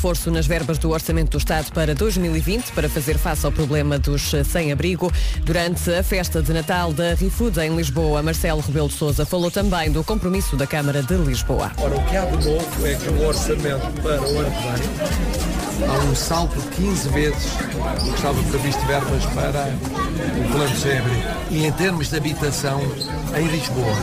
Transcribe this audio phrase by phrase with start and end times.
[0.00, 4.30] reforço nas verbas do Orçamento do Estado para 2020 para fazer face ao problema dos
[4.46, 5.12] sem-abrigo.
[5.44, 9.92] Durante a festa de Natal da ReFood em Lisboa, Marcelo Rebelo de Sousa falou também
[9.92, 11.70] do compromisso da Câmara de Lisboa.
[11.76, 15.49] Ora, o que há de novo é que o orçamento para o ano vem
[15.88, 19.68] há um salto de 15 vezes do que estava previsto verbas para
[20.38, 21.28] o plano sem-abrigo.
[21.50, 22.80] E em termos de habitação,
[23.36, 23.96] em Lisboa,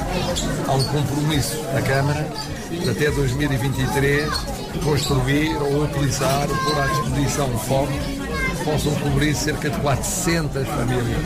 [0.68, 2.28] há um compromisso da Câmara
[2.70, 4.30] de até 2023
[4.84, 8.27] construir ou utilizar ou pôr à disposição que
[8.68, 11.22] possam cobrir cerca de 400 famílias.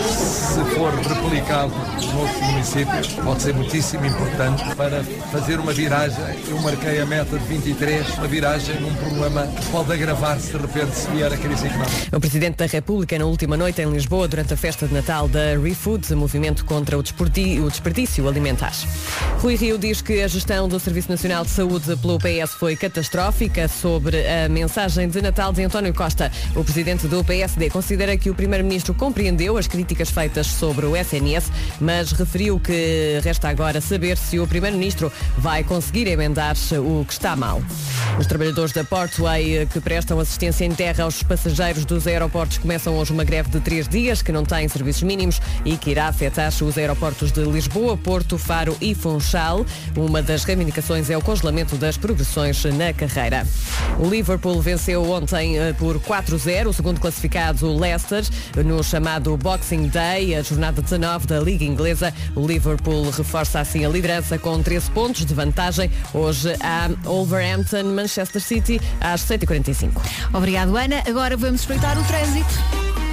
[0.00, 6.24] Se for replicado nos outros municípios, pode ser muitíssimo importante para fazer uma viragem.
[6.48, 10.96] Eu marquei a meta de 23, uma viragem num problema que pode agravar-se de repente
[10.96, 12.16] se vier a crise económica.
[12.16, 15.58] O Presidente da República, na última noite em Lisboa, durante a festa de Natal da
[15.62, 18.72] ReFood, movimento contra o o desperdício alimentar.
[19.40, 23.68] Rui Rio diz que a gestão do Serviço Nacional de Saúde pelo PS foi catastrófica
[23.68, 26.32] sobre a mensagem de Natal de António Costa.
[26.54, 31.50] O Presidente do PSD considera que o Primeiro-Ministro compreendeu as críticas feitas sobre o SNS,
[31.80, 37.34] mas referiu que resta agora saber se o Primeiro-Ministro vai conseguir emendar o que está
[37.34, 37.60] mal.
[38.20, 43.12] Os trabalhadores da Portway que prestam assistência em terra aos passageiros dos aeroportos começam hoje
[43.12, 46.78] uma greve de três dias que não tem serviços mínimos e que irá afetar os
[46.78, 49.66] aeroportos de Lisboa, Porto, Faro e Funchal.
[49.96, 53.44] Uma das reivindicações é o congelamento das progressões na carreira.
[53.98, 58.24] O Liverpool venceu ontem eh, por 4-0 o segundo classificado, o Leicester,
[58.64, 62.12] no chamado Boxing Day, a jornada 19 da Liga Inglesa.
[62.34, 65.90] O Liverpool reforça assim a liderança com 13 pontos de vantagem.
[66.12, 69.90] Hoje há Wolverhampton, Manchester City, às 7h45.
[70.32, 71.02] Obrigado, Ana.
[71.06, 73.09] Agora vamos espreitar o trânsito.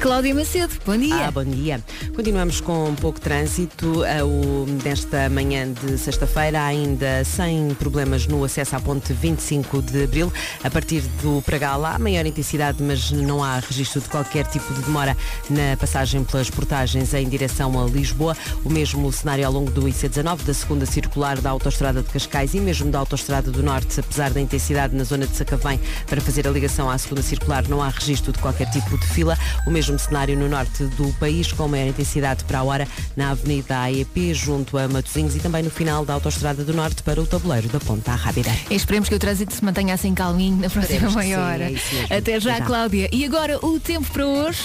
[0.00, 1.26] Cláudia Macedo, bom dia.
[1.26, 1.78] Ah, bom dia.
[2.16, 4.00] Continuamos com pouco trânsito.
[4.00, 10.04] Uh, o, nesta manhã de sexta-feira, ainda sem problemas no acesso à ponte 25 de
[10.04, 10.32] Abril.
[10.64, 14.80] A partir do Pragal há maior intensidade, mas não há registro de qualquer tipo de
[14.80, 15.14] demora
[15.50, 18.34] na passagem pelas portagens em direção a Lisboa.
[18.64, 22.60] O mesmo cenário ao longo do IC19, da segunda circular da Autostrada de Cascais e
[22.60, 26.50] mesmo da Autostrada do Norte, apesar da intensidade na zona de Sacavém para fazer a
[26.50, 29.38] ligação à segunda circular, não há registro de qualquer tipo de fila.
[29.66, 32.86] O mesmo mesmo cenário no norte do país, com maior intensidade para a hora
[33.16, 37.20] na Avenida AEP, junto a Matosinhos e também no final da Autostrada do Norte para
[37.20, 38.50] o tabuleiro da Ponta Rábida.
[38.70, 41.72] Esperemos que o trânsito se mantenha assim calminho na próxima meia hora.
[42.08, 43.08] É Até já, já, Cláudia.
[43.12, 44.60] E agora o tempo para hoje.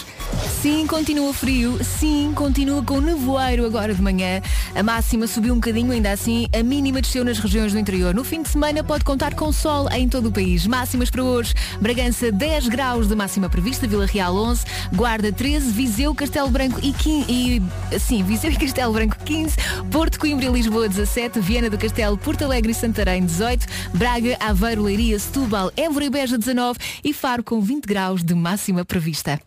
[0.61, 1.79] Sim, continua frio.
[1.83, 4.41] Sim, continua com nevoeiro agora de manhã.
[4.75, 8.13] A máxima subiu um bocadinho, ainda assim a mínima desceu nas regiões do interior.
[8.13, 10.67] No fim de semana pode contar com sol em todo o país.
[10.67, 11.53] Máximas para hoje.
[11.79, 16.91] Bragança 10 graus de máxima prevista, Vila Real 11, Guarda 13, Viseu, Castelo Branco e
[16.93, 17.61] 15, e,
[17.99, 19.55] sim, Viseu e Castelo Branco 15,
[19.91, 24.83] Porto, Coimbra e Lisboa 17, Viana do Castelo, Porto Alegre e Santarém 18, Braga, Aveiro,
[24.83, 29.39] Leiria, Setúbal, Évora e Beja 19 e Faro com 20 graus de máxima prevista.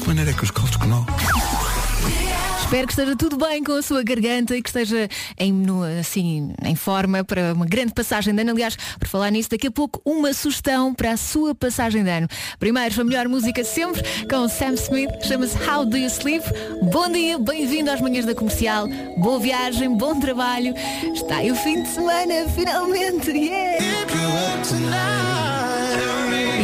[0.00, 1.06] De maneira os caldos que não.
[2.68, 5.08] Espero que esteja tudo bem com a sua garganta e que esteja
[5.38, 8.50] em, no, assim, em forma para uma grande passagem de ano.
[8.50, 12.28] Aliás, por falar nisso, daqui a pouco uma sugestão para a sua passagem de ano.
[12.58, 16.44] Primeiro, a melhor música sempre com Sam Smith, chama-se How Do You Sleep.
[16.92, 18.86] Bom dia, bem-vindo às manhãs da comercial.
[19.16, 20.74] Boa viagem, bom trabalho.
[21.14, 23.30] Está aí o fim de semana, finalmente.
[23.30, 25.47] Yeah!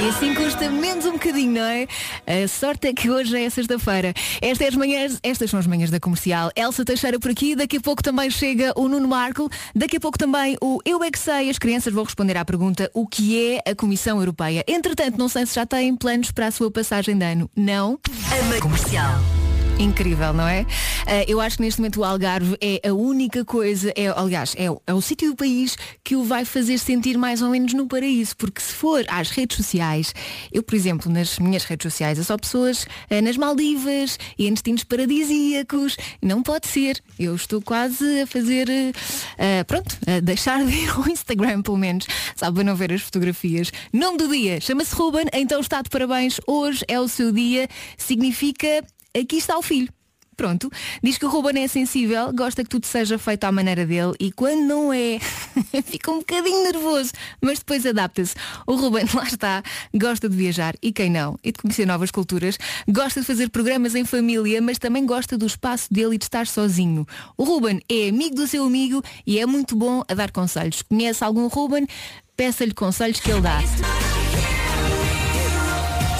[0.04, 1.86] E assim custa menos um bocadinho, não é?
[2.26, 4.12] A sorte é que hoje é sexta-feira.
[4.42, 6.50] Estas, é manhãs, estas são as manhãs da comercial.
[6.54, 10.18] Elsa Teixeira por aqui, daqui a pouco também chega o Nuno Marco, daqui a pouco
[10.18, 11.48] também o Eu é que sei.
[11.48, 14.62] As crianças vão responder à pergunta o que é a Comissão Europeia.
[14.68, 17.50] Entretanto, não sei se já têm planos para a sua passagem de ano.
[17.56, 17.98] Não?
[18.30, 19.43] A comercial.
[19.78, 20.62] Incrível, não é?
[20.62, 20.66] Uh,
[21.26, 24.94] eu acho que neste momento o Algarve é a única coisa, é, aliás, é, é
[24.94, 28.60] o sítio do país que o vai fazer sentir mais ou menos no paraíso, porque
[28.60, 30.14] se for às redes sociais,
[30.52, 34.52] eu, por exemplo, nas minhas redes sociais, é só pessoas uh, nas Maldivas e em
[34.52, 37.02] destinos paradisíacos, não pode ser.
[37.18, 42.06] Eu estou quase a fazer, uh, pronto, a deixar de ir ao Instagram, pelo menos,
[42.36, 43.72] sabe, para não ver as fotografias.
[43.92, 47.68] Nome do dia, chama-se Ruben, então está de parabéns, hoje é o seu dia,
[47.98, 49.88] significa aqui está o filho.
[50.36, 50.70] Pronto,
[51.02, 54.32] diz que o Ruben é sensível, gosta que tudo seja feito à maneira dele e
[54.32, 55.18] quando não é,
[55.84, 58.34] fica um bocadinho nervoso, mas depois adapta-se.
[58.66, 59.62] O Ruben, lá está,
[59.94, 61.38] gosta de viajar e quem não?
[61.42, 62.58] E de conhecer novas culturas,
[62.88, 66.46] gosta de fazer programas em família, mas também gosta do espaço dele e de estar
[66.46, 67.06] sozinho.
[67.36, 70.82] O Ruben é amigo do seu amigo e é muito bom a dar conselhos.
[70.82, 71.86] Conhece algum Ruben?
[72.36, 73.60] Peça-lhe conselhos que ele dá.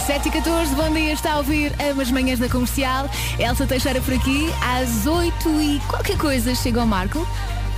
[0.07, 3.09] 7 e 14, bom dia, está a ouvir Amas Manhãs da Comercial.
[3.39, 7.27] Elsa Teixeira por aqui, às 8 e qualquer coisa chega ao Marco.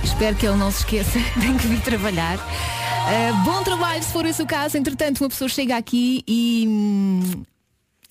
[0.03, 2.37] Espero que ele não se esqueça, tem que vir trabalhar.
[2.37, 4.77] Uh, bom trabalho se for esse o caso.
[4.77, 7.43] Entretanto, uma pessoa chega aqui e hum,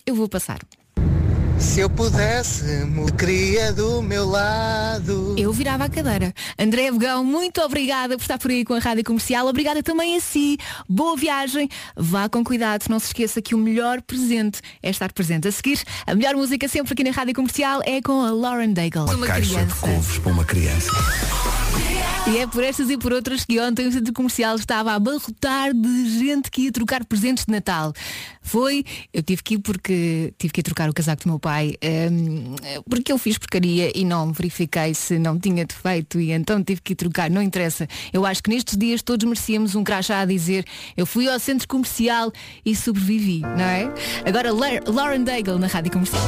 [0.07, 0.61] eu vou passar.
[1.58, 5.35] Se eu pudesse, me queria do meu lado.
[5.38, 6.32] Eu virava a cadeira.
[6.58, 9.47] André Begão, muito obrigada por estar por aí com a Rádio Comercial.
[9.47, 10.58] Obrigada também a si.
[10.88, 11.69] Boa viagem.
[11.97, 12.85] Vá com cuidado.
[12.88, 15.49] Não se esqueça que o melhor presente é estar presente.
[15.49, 19.05] A seguir, a melhor música sempre aqui na Rádio Comercial é com a Lauren Daigle.
[19.05, 20.91] Uma, Uma caixa de couves para uma criança.
[22.28, 25.73] E é por estas e por outras que ontem o centro comercial estava a abarrotar
[25.73, 27.93] de gente que ia trocar presentes de Natal.
[28.43, 31.75] Foi, eu tive que ir porque tive que ir trocar o casaco do meu pai,
[32.11, 32.56] hum,
[32.90, 36.94] porque eu fiz porcaria e não verifiquei se não tinha defeito e então tive que
[36.94, 37.31] ir trocar.
[37.31, 37.87] Não interessa.
[38.12, 40.64] Eu acho que nestes dias todos merecíamos um crachá a dizer
[40.96, 42.32] eu fui ao centro comercial
[42.64, 43.88] e sobrevivi, não é?
[44.26, 46.23] Agora La- Lauren Daigle na rádio comercial.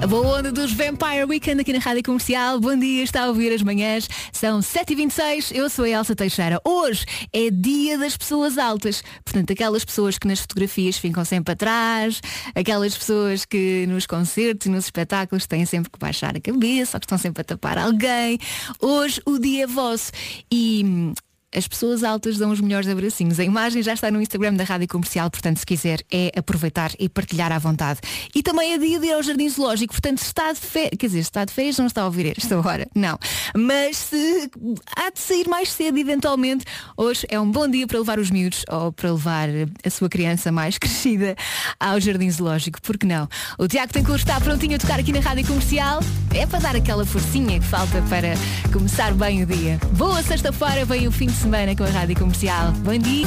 [0.00, 2.60] A boa onda dos Vampire Weekend aqui na Rádio Comercial.
[2.60, 4.08] Bom dia, está a ouvir as manhãs.
[4.32, 6.60] São 7h26, eu sou a Elsa Teixeira.
[6.64, 9.02] Hoje é dia das pessoas altas.
[9.24, 12.20] Portanto, aquelas pessoas que nas fotografias ficam sempre atrás,
[12.54, 17.00] aquelas pessoas que nos concertos e nos espetáculos têm sempre que baixar a cabeça ou
[17.00, 18.38] que estão sempre a tapar alguém.
[18.80, 20.12] Hoje o dia é vosso.
[20.48, 21.12] E hum,
[21.54, 23.40] as pessoas altas dão os melhores abracinhos.
[23.40, 27.08] A imagem já está no Instagram da Rádio Comercial, portanto, se quiser, é aproveitar e
[27.08, 28.00] partilhar à vontade.
[28.34, 31.06] E também é dia de ir ao Jardim Zoológico, portanto, se está de férias, quer
[31.06, 33.18] dizer, se está de férias, não está a ouvir esta hora, não.
[33.56, 34.50] Mas se
[34.94, 36.64] há de sair mais cedo, eventualmente,
[36.96, 39.48] hoje é um bom dia para levar os miúdos ou para levar
[39.84, 41.34] a sua criança mais crescida
[41.80, 43.28] ao Jardim Zoológico, porque não?
[43.58, 46.00] O Tiago que estar prontinho a tocar aqui na Rádio Comercial,
[46.34, 48.34] é para dar aquela forcinha que falta para
[48.72, 49.78] começar bem o dia.
[49.96, 52.72] Boa sexta-feira, vem o fim de semana com a Rádio Comercial.
[52.72, 53.26] Bom dia!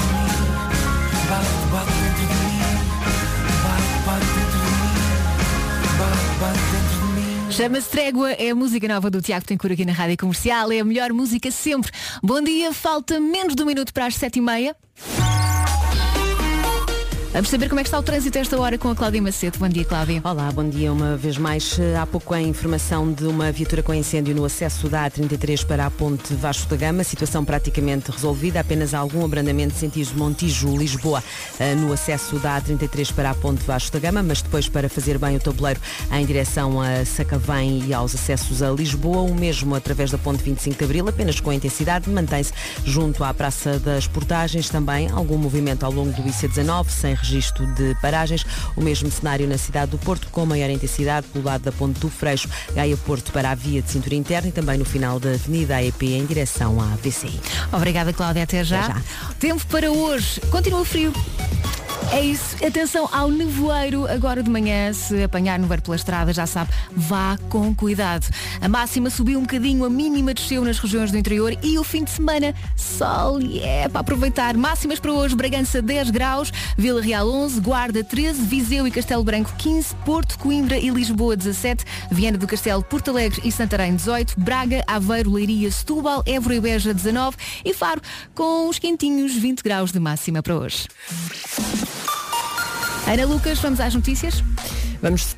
[7.49, 10.85] Chama-se Trégua, é a música nova do Tiago Tencour aqui na Rádio Comercial, é a
[10.85, 11.91] melhor música sempre.
[12.21, 14.75] Bom dia, falta menos de um minuto para as sete e meia.
[17.33, 19.57] Vamos saber como é que está o trânsito esta hora com a Cláudia Macedo.
[19.57, 20.19] Bom dia, Cláudia.
[20.21, 21.79] Olá, bom dia uma vez mais.
[21.97, 25.89] Há pouco a informação de uma viatura com incêndio no acesso da A33 para a
[25.89, 27.05] ponte Vasco da Gama.
[27.05, 28.59] Situação praticamente resolvida.
[28.59, 31.23] Apenas algum abrandamento sentido Montijo-Lisboa
[31.57, 35.17] eh, no acesso da A33 para a ponte Vasco da Gama, mas depois para fazer
[35.17, 35.79] bem o tabuleiro
[36.11, 39.21] em direção a Sacavém e aos acessos a Lisboa.
[39.21, 42.09] O mesmo através da ponte 25 de Abril, apenas com intensidade.
[42.09, 42.51] Mantém-se
[42.83, 44.69] junto à Praça das Portagens.
[44.69, 48.45] Também algum movimento ao longo do IC19, sem registro de paragens.
[48.75, 52.09] O mesmo cenário na cidade do Porto, com maior intensidade pelo lado da Ponte do
[52.09, 55.75] Freixo, Gaia Porto para a via de cintura interna e também no final da Avenida
[55.75, 57.39] AEP em direção à VCI.
[57.71, 58.43] Obrigada, Cláudia.
[58.43, 58.85] Até já.
[58.85, 59.01] Até já.
[59.39, 60.41] Tempo para hoje.
[60.51, 61.13] Continua frio.
[62.11, 62.57] É isso.
[62.65, 64.91] Atenção ao nevoeiro agora de manhã.
[64.91, 68.27] Se apanhar nevoeiro pela estrada, já sabe, vá com cuidado.
[68.59, 72.03] A máxima subiu um bocadinho, a mínima desceu nas regiões do interior e o fim
[72.03, 74.57] de semana, sol e é para aproveitar.
[74.57, 79.53] Máximas para hoje, Bragança 10 graus, Vila Real 11, Guarda 13, Viseu e Castelo Branco
[79.57, 84.83] 15, Porto, Coimbra e Lisboa 17, Viana do Castelo, Porto Alegre e Santarém 18, Braga,
[84.87, 87.35] Aveiro, Leiria, Setúbal, Évora e Beja 19
[87.65, 88.01] e Faro
[88.33, 90.87] com os quentinhos 20 graus de máxima para hoje.
[93.05, 94.43] Ana Lucas, vamos às notícias?
[95.01, 95.35] Vamos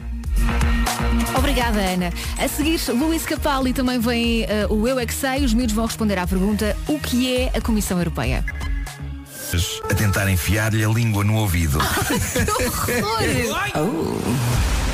[1.38, 2.14] Obrigada, Ana.
[2.38, 5.44] A seguir, Luís Capaldi também vem eh, o Eu é que sei.
[5.44, 8.46] Os miúdos vão responder à pergunta o que é a Comissão Europeia?
[9.90, 11.78] A tentar enfiar-lhe a língua no ouvido.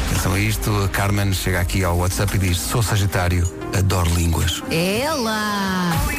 [0.08, 4.62] Atenção a isto, a Carmen chega aqui ao WhatsApp e diz Sou Sagitário, adoro línguas.
[4.70, 6.19] Ela!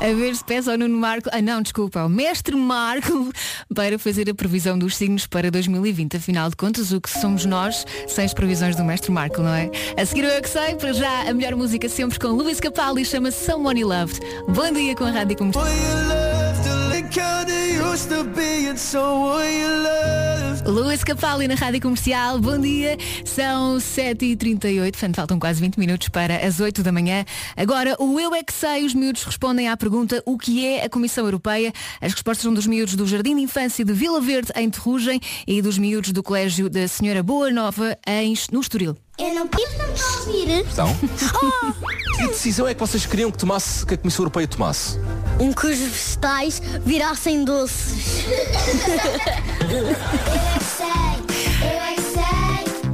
[0.00, 3.32] A ver se peça ao Nuno Marco, ah não, desculpa, ao Mestre Marco
[3.74, 6.16] para fazer a previsão dos signos para 2020.
[6.16, 9.68] Afinal de contas, o que somos nós sem as previsões do Mestre Marco, não é?
[9.96, 13.04] A seguir eu é que sei, para já a melhor música sempre com Luís Capaldi
[13.04, 14.20] chama-se Someone Loved.
[14.48, 15.66] Bom dia com a Rádio Comercial.
[20.64, 22.96] Luís Capaldi na Rádio Comercial, bom dia.
[23.24, 27.24] São 7h38, portanto faltam quase 20 minutos para as 8 da manhã.
[27.56, 30.88] Agora, o Eu é que sei, os miúdos respondem à pergunta o que é a
[30.88, 31.72] Comissão Europeia.
[32.00, 35.60] As respostas são dos miúdos do Jardim de Infância de Vila Verde, em Terrugem, e
[35.60, 38.96] dos miúdos do Colégio da Senhora Boa Nova, em, no Estoril.
[39.18, 40.48] Eu não posso não estou a ouvir.
[40.60, 40.96] Então?
[42.18, 44.98] Que decisão é que vocês queriam que tomasse, que a Comissão Europeia tomasse?
[45.38, 48.24] Um que os vegetais virassem doces.
[48.26, 49.94] eu é
[50.58, 50.86] que sei,
[51.62, 52.24] eu é que sei,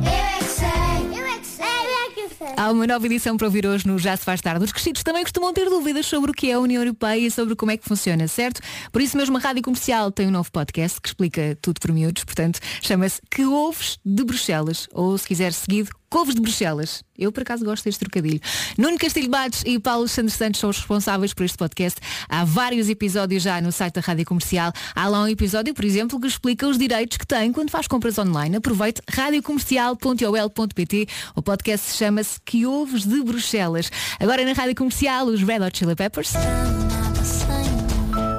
[0.04, 2.54] eu é que sei, eu é que sei, eu é que sei.
[2.54, 4.62] Há uma nova edição para ouvir hoje no Já se faz tarde.
[4.62, 7.56] Os crescidos também costumam ter dúvidas sobre o que é a União Europeia e sobre
[7.56, 8.60] como é que funciona, certo?
[8.92, 12.24] Por isso mesmo a Rádio Comercial tem um novo podcast que explica tudo por miúdos,
[12.24, 17.02] portanto chama-se Que Ouves de Bruxelas, ou se quiser seguido, couves de Bruxelas.
[17.18, 18.40] Eu, por acaso, gosto deste trocadilho.
[18.78, 22.00] Nuno Castilho Bates e Paulo Santos Santos são os responsáveis por este podcast.
[22.28, 24.72] Há vários episódios já no site da Rádio Comercial.
[24.94, 28.16] Há lá um episódio, por exemplo, que explica os direitos que tem quando faz compras
[28.16, 28.54] online.
[28.54, 31.08] Aproveite radiocomercial.ol.pt.
[31.34, 33.90] O podcast chama-se Que Ouves de Bruxelas.
[34.20, 36.34] Agora na Rádio Comercial, os Red Hot Chili Peppers.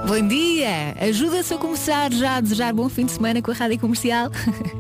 [0.08, 0.96] Bom dia!
[1.02, 4.30] Ajuda-se a começar já a desejar bom fim de semana com a Rádio Comercial.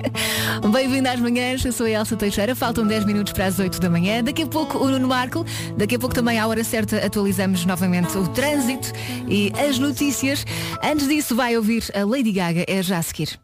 [0.72, 3.89] Bem-vindo às manhãs, eu sou a Elsa Teixeira, faltam 10 minutos para as 8 da
[3.89, 4.24] manhã.
[4.24, 5.44] Daqui a pouco o Nuno Marco,
[5.75, 8.91] daqui a pouco também à hora certa atualizamos novamente o trânsito
[9.27, 10.46] e as notícias.
[10.84, 13.39] Antes disso vai ouvir a Lady Gaga, é já a seguir.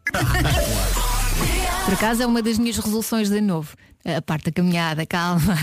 [1.84, 3.74] Por acaso é uma das minhas resoluções de novo.
[4.04, 5.58] A parte da caminhada, calma.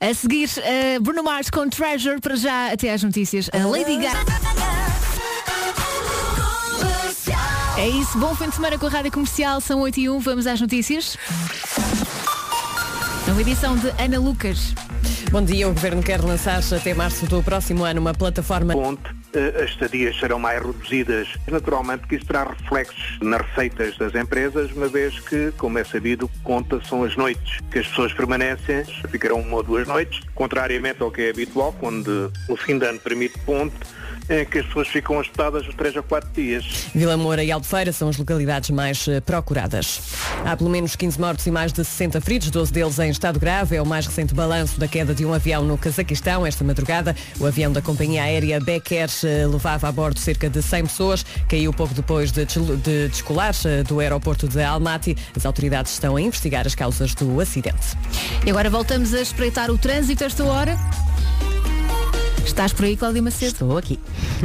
[0.00, 3.48] A seguir, eh, Bruno Mars com Treasure, para já até às notícias.
[3.52, 4.61] A Lady Gaga.
[7.82, 10.46] É isso, bom fim de semana com a Rádio Comercial, são 8 e 1, vamos
[10.46, 11.18] às notícias.
[13.26, 14.72] Uma edição de Ana Lucas.
[15.32, 19.02] Bom dia, o Governo quer lançar até março do próximo ano uma plataforma ponte,
[19.34, 21.26] eh, as estadias serão mais reduzidas.
[21.50, 26.30] Naturalmente que isso terá reflexos nas receitas das empresas, uma vez que, como é sabido,
[26.44, 31.10] conta são as noites que as pessoas permanecem, ficarão uma ou duas noites, contrariamente ao
[31.10, 33.74] que é habitual, quando o fim de ano permite ponte,
[34.32, 36.64] em que as pessoas ficam hospedadas os 3 a 4 dias.
[36.94, 40.00] Vila Moura e Albufeira são as localidades mais eh, procuradas.
[40.44, 43.76] Há pelo menos 15 mortos e mais de 60 feridos, 12 deles em estado grave.
[43.76, 47.14] É o mais recente balanço da queda de um avião no Cazaquistão esta madrugada.
[47.38, 51.26] O avião da companhia aérea Becker eh, levava a bordo cerca de 100 pessoas.
[51.48, 55.16] Caiu pouco depois de, de descolar eh, do aeroporto de Almaty.
[55.36, 57.96] As autoridades estão a investigar as causas do acidente.
[58.46, 60.76] E agora voltamos a espreitar o trânsito a esta hora.
[62.44, 63.52] Estás por aí, Cláudia Macedo?
[63.52, 63.98] Estou aqui.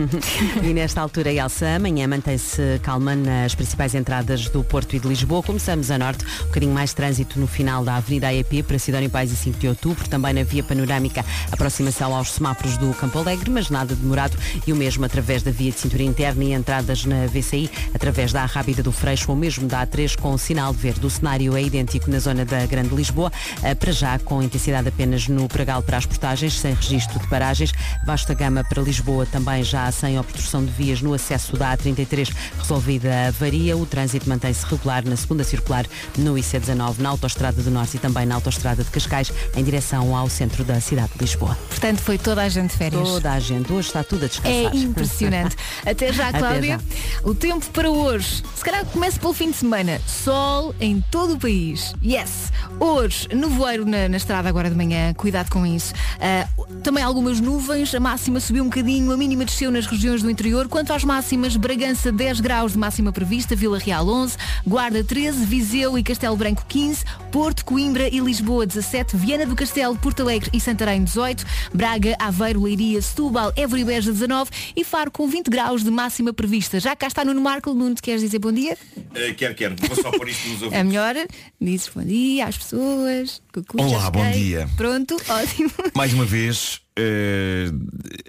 [0.64, 5.42] e nesta altura, Elsa, amanhã mantém-se calma nas principais entradas do Porto e de Lisboa.
[5.42, 9.32] Começamos a norte, um bocadinho mais trânsito no final da Avenida AEP para Sidónio Pais
[9.32, 10.08] e 5 de Outubro.
[10.08, 14.38] Também na via panorâmica, aproximação aos semáforos do Campo Alegre, mas nada demorado.
[14.66, 18.46] E o mesmo através da via de cintura interna e entradas na VCI, através da
[18.46, 21.06] Rábida do Freixo ou mesmo da A3 com o sinal verde.
[21.06, 23.32] O cenário é idêntico na zona da Grande Lisboa,
[23.64, 27.74] eh, para já com intensidade apenas no Pragal para as portagens, sem registro de paragens.
[28.06, 33.14] Vasta Gama para Lisboa também já sem obstrução de vias no acesso da A33 resolvida
[33.14, 33.76] a avaria.
[33.78, 35.86] O trânsito mantém-se regular na segunda circular
[36.18, 40.30] no IC19, na Autostrada do Norte e também na Autostrada de Cascais, em direção ao
[40.30, 41.58] centro da cidade de Lisboa.
[41.70, 43.08] Portanto, foi toda a gente de férias.
[43.08, 44.74] Toda a gente, hoje está tudo a descansar.
[44.74, 45.56] É impressionante.
[45.86, 46.80] Até já, Até Cláudia.
[46.80, 47.30] já.
[47.30, 48.44] O tempo para hoje.
[48.56, 50.02] Se calhar começa pelo fim de semana.
[50.06, 51.94] Sol em todo o país.
[52.04, 52.52] Yes!
[52.80, 55.14] Hoje, nevoeiro na, na estrada agora de manhã.
[55.14, 55.94] Cuidado com isso.
[56.20, 56.48] Ah,
[56.84, 57.77] também algumas nuvens.
[57.78, 59.12] A máxima subiu um bocadinho.
[59.12, 60.68] A mínima desceu nas regiões do interior.
[60.68, 63.56] Quanto às máximas, Bragança 10 graus de máxima prevista.
[63.56, 64.36] Vila Real 11.
[64.66, 65.46] Guarda 13.
[65.46, 67.06] Viseu e Castelo Branco 15.
[67.32, 69.16] Porto, Coimbra e Lisboa 17.
[69.16, 71.46] Viana do Castelo, Porto Alegre e Santarém 18.
[71.72, 74.50] Braga, Aveiro, Leiria, Setúbal, Évora e Beja 19.
[74.76, 76.80] E Faro com 20 graus de máxima prevista.
[76.80, 77.74] Já cá está Nuno Marco.
[77.76, 78.76] Nuno, te queres dizer bom dia?
[79.14, 79.76] Eh, quero, quero.
[79.88, 80.86] Vou só pôr isto nos É ouvidos.
[80.88, 81.16] melhor.
[81.62, 83.40] Dizes bom dia às pessoas.
[83.54, 84.68] Cucu, Olá, bom dia.
[84.76, 85.72] Pronto, ótimo.
[85.96, 87.72] Mais uma vez, eh,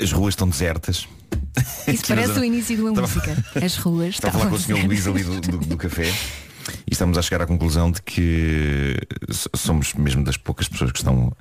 [0.02, 1.06] as ruas estão desertas.
[1.86, 3.44] Isso parece zona- o início de uma Estava- música.
[3.64, 4.84] As ruas Estava a falar com o Sr.
[4.86, 6.12] Luís ali do, do- do café
[6.86, 8.94] e estamos a chegar à conclusão de que
[9.28, 11.32] s- somos mesmo das poucas pessoas que estão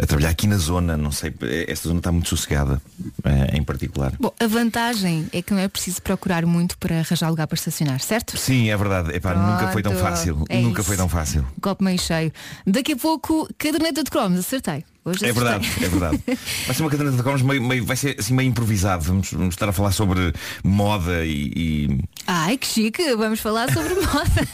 [0.00, 0.96] a trabalhar aqui na zona.
[0.96, 1.34] Não sei,
[1.66, 2.80] esta zona está muito sossegada,
[3.24, 4.12] eh, em particular.
[4.20, 8.00] Bom, a vantagem é que não é preciso procurar muito para arranjar lugar para estacionar,
[8.00, 8.36] certo?
[8.38, 9.12] Sim, é verdade.
[9.14, 10.44] Epá, nunca foi tão fácil.
[10.48, 10.86] é nunca isso.
[10.88, 11.44] foi tão fácil.
[11.60, 12.32] Copo meio cheio.
[12.64, 14.84] Daqui a pouco, caderneta de cromos, acertei.
[15.08, 16.22] Hoje É verdade, é verdade.
[16.66, 19.04] Vai ser uma caderneta de cromos meio, meio- vai ser assim meio improvisado.
[19.04, 23.94] Vamos, vamos estar a falar sobre moda e, e- Ai, que chique, vamos falar sobre
[24.00, 24.48] moda.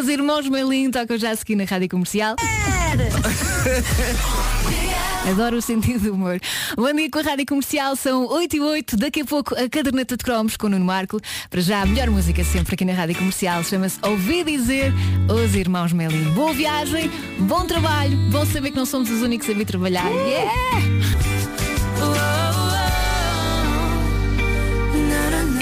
[0.00, 2.36] Os irmãos Melim tocam já a seguir na Rádio Comercial.
[5.28, 6.40] Adoro o sentido do humor.
[6.76, 10.16] Bom dia com a Rádio Comercial, são 8 e 8, daqui a pouco a caderneta
[10.16, 11.20] de cromos com o Nuno Marco.
[11.48, 14.92] Para já, a melhor música sempre aqui na Rádio Comercial chama-se Ouvi Dizer
[15.30, 16.24] Os Irmãos Melim.
[16.34, 20.10] Boa viagem, bom trabalho, bom saber que não somos os únicos a vir trabalhar.
[20.10, 21.31] Yeah!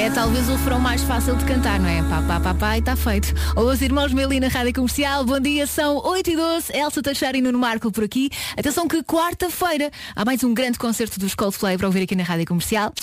[0.00, 2.02] É talvez o refrão mais fácil de cantar, não é?
[2.04, 3.35] Pá, pá, pá, pá, e está feito.
[3.54, 7.42] Os irmãos Meli na Rádio Comercial, bom dia, são 8 e 12 Elsa Teixeira e
[7.42, 8.30] Nuno Marco por aqui.
[8.57, 12.47] Atenção que quarta-feira há mais um grande concerto dos Coldplay para ouvir aqui na Rádio
[12.47, 12.95] Comercial.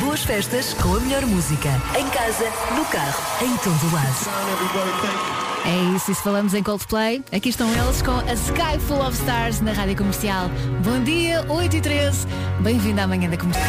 [0.00, 1.70] Boas festas com a melhor música.
[1.98, 2.44] Em casa,
[2.76, 5.47] no carro, em todo lado.
[5.64, 9.16] É isso, e se falamos em Coldplay, aqui estão eles com a Sky Full of
[9.18, 10.48] Stars na Rádio Comercial.
[10.82, 12.26] Bom dia, 8 e 13
[12.60, 13.66] Bem-vindo à manhã da comercial.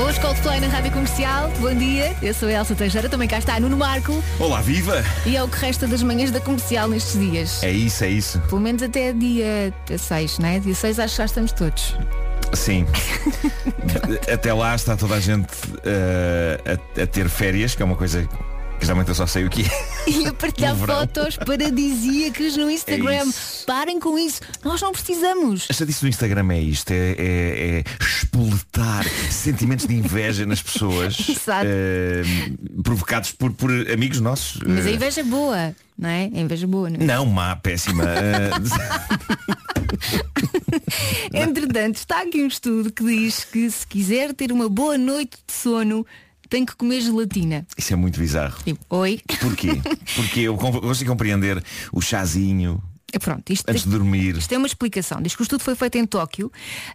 [0.00, 1.50] Hoje Coldplay na Rádio Comercial.
[1.58, 5.04] Bom dia, eu sou a Elsa Teixeira, também cá está Nuno Marco Olá, viva!
[5.26, 7.62] e é o que resta das manhãs da Comercial nestes dias.
[7.62, 8.40] É isso, é isso.
[8.48, 10.60] Pelo menos até dia 6, né?
[10.60, 11.96] Dia 6 acho que já estamos todos.
[12.54, 12.86] Sim.
[14.32, 15.48] Até lá está toda a gente
[15.84, 16.58] eh,
[16.96, 18.26] a, a ter férias, que é uma coisa
[18.78, 19.88] que geralmente eu só sei o que é.
[20.08, 23.28] E a partilhar fotos paradisíacas no Instagram.
[23.28, 23.64] É.
[23.66, 24.40] Parem com isso.
[24.64, 25.66] Nós não precisamos.
[25.68, 31.16] A chatice do Instagram é isto, é, é, é espoletar sentimentos de inveja nas pessoas
[31.64, 32.22] eh,
[32.82, 34.60] provocados por, por amigos nossos.
[34.66, 36.24] Mas a Eh, inveja é boa, não é?
[36.32, 37.04] A inveja é boa, não é?
[37.04, 38.04] Não, má, péssima.
[38.04, 38.50] Eh,
[41.32, 45.52] Entretanto, está aqui um estudo que diz que se quiser ter uma boa noite de
[45.52, 46.06] sono,
[46.48, 47.66] tem que comer gelatina.
[47.76, 48.58] Isso é muito bizarro.
[48.64, 49.20] Tipo, oi?
[49.40, 49.80] Porquê?
[50.16, 51.62] Porque eu con- consigo compreender
[51.92, 54.36] o chazinho É Pronto, isto, antes de dormir.
[54.36, 55.20] isto é uma explicação.
[55.22, 56.50] Diz que o estudo foi feito em Tóquio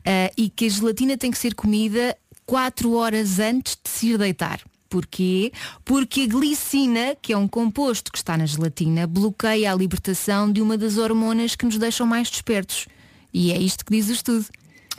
[0.05, 4.17] ah, e que a gelatina tem que ser comida 4 horas antes de se ir
[4.17, 4.59] deitar.
[4.89, 5.51] Porquê?
[5.83, 10.61] Porque a glicina, que é um composto que está na gelatina, bloqueia a libertação de
[10.61, 12.87] uma das hormonas que nos deixam mais despertos.
[13.33, 14.45] E é isto que diz o estudo.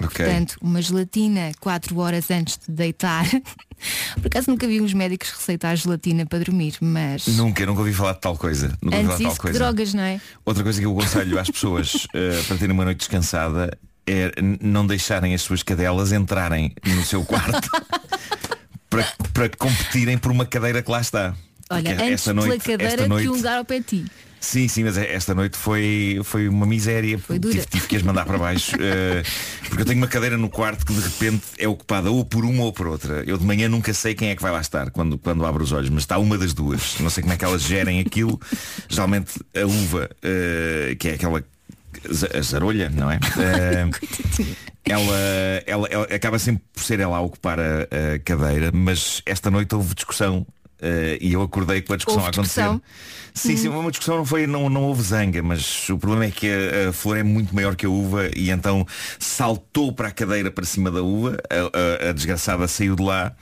[0.02, 0.24] Ok.
[0.24, 3.26] Portanto, uma gelatina 4 horas antes de deitar.
[4.16, 8.14] Por acaso nunca vi uns médicos receitar gelatina para dormir, mas Nunca, nunca ouvi falar
[8.14, 8.76] de tal coisa.
[8.82, 9.58] Nunca ouvi falar antes de tal coisa.
[9.58, 10.20] drogas, não é?
[10.44, 14.86] Outra coisa que eu aconselho às pessoas eh, para terem uma noite descansada é não
[14.86, 17.70] deixarem as suas cadelas entrarem no seu quarto
[18.90, 21.34] para, para competirem por uma cadeira que lá está.
[21.70, 24.04] Olha, Porque antes pela cadeira esta que noite, um lugar ao pé de ti.
[24.44, 27.18] Sim, sim, mas esta noite foi, foi uma miséria.
[27.18, 28.76] Foi tive, tive que as mandar para baixo.
[28.78, 29.22] eh,
[29.68, 32.62] porque eu tenho uma cadeira no quarto que de repente é ocupada ou por uma
[32.64, 33.24] ou por outra.
[33.26, 35.72] Eu de manhã nunca sei quem é que vai lá estar quando, quando abro os
[35.72, 36.98] olhos, mas está uma das duas.
[37.00, 38.38] Não sei como é que elas gerem aquilo.
[38.86, 41.42] Geralmente a uva, eh, que é aquela
[42.36, 43.18] a zarolha, não é?
[44.86, 45.16] Eh, ela,
[45.66, 49.74] ela, ela acaba sempre por ser ela a ocupar a, a cadeira, mas esta noite
[49.74, 50.46] houve discussão.
[50.84, 52.60] Eh, e eu acordei com a discussão Houve a acontecer.
[52.60, 52.82] discussão?
[53.36, 56.46] Sim, sim, uma discussão não foi, não, não houve zanga, mas o problema é que
[56.48, 58.86] a, a flor é muito maior que a uva e então
[59.18, 63.32] saltou para a cadeira para cima da uva, a, a- a desgraçada saiu de lá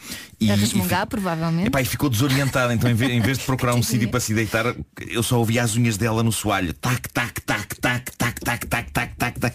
[0.41, 1.67] e, a e resmungar, provavelmente.
[1.67, 4.33] Epá, e ficou desorientada, então em vez, em vez de procurar um sítio para se
[4.33, 4.75] deitar,
[5.11, 6.73] eu só ouvia as unhas dela no soalho.
[6.73, 9.55] Tac, tac, tac, tac, tac, tac, tac, tac, tac, tac.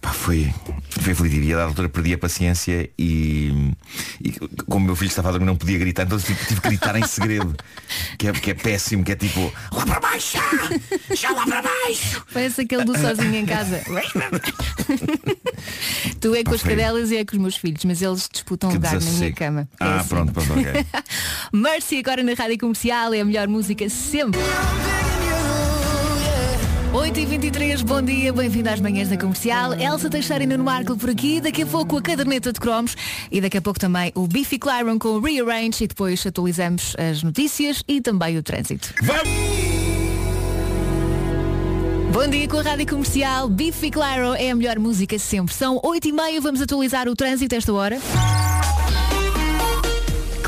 [0.00, 0.52] Pá, foi,
[1.00, 1.44] foi aflitivo.
[1.44, 3.72] E a dada altura perdi a paciência e,
[4.20, 4.32] e
[4.68, 7.04] como meu filho estava a dormir não podia gritar, então tive, tive que gritar em
[7.06, 7.54] segredo.
[8.16, 10.38] Que é, que é péssimo, que é tipo, lá para baixo!
[11.16, 12.24] Já lá para baixo!
[12.32, 13.82] Parece aquele do sozinho em casa.
[16.20, 16.70] tu é com as foi.
[16.70, 19.36] cadelas e é com os meus filhos, mas eles disputam Que lugar na minha desassossego.
[19.36, 19.68] cama.
[19.80, 20.08] É Ah, assim.
[20.08, 20.86] pronto, pronto, ok.
[21.52, 24.40] Mercy agora na Rádio Comercial é a melhor música sempre.
[26.98, 29.72] 8h23, bom dia, bem-vindo às manhãs da comercial.
[29.74, 32.96] Elsa Teixeira e Nuno Marco por aqui, daqui a pouco a caderneta de cromos
[33.30, 37.22] e daqui a pouco também o Biffy Clyron com o Rearrange e depois atualizamos as
[37.22, 38.92] notícias e também o trânsito.
[42.12, 43.48] Bom dia com a Rádio Comercial.
[43.48, 45.54] Biffy Clyro é a melhor música sempre.
[45.54, 48.00] São 8h30, vamos atualizar o trânsito esta hora.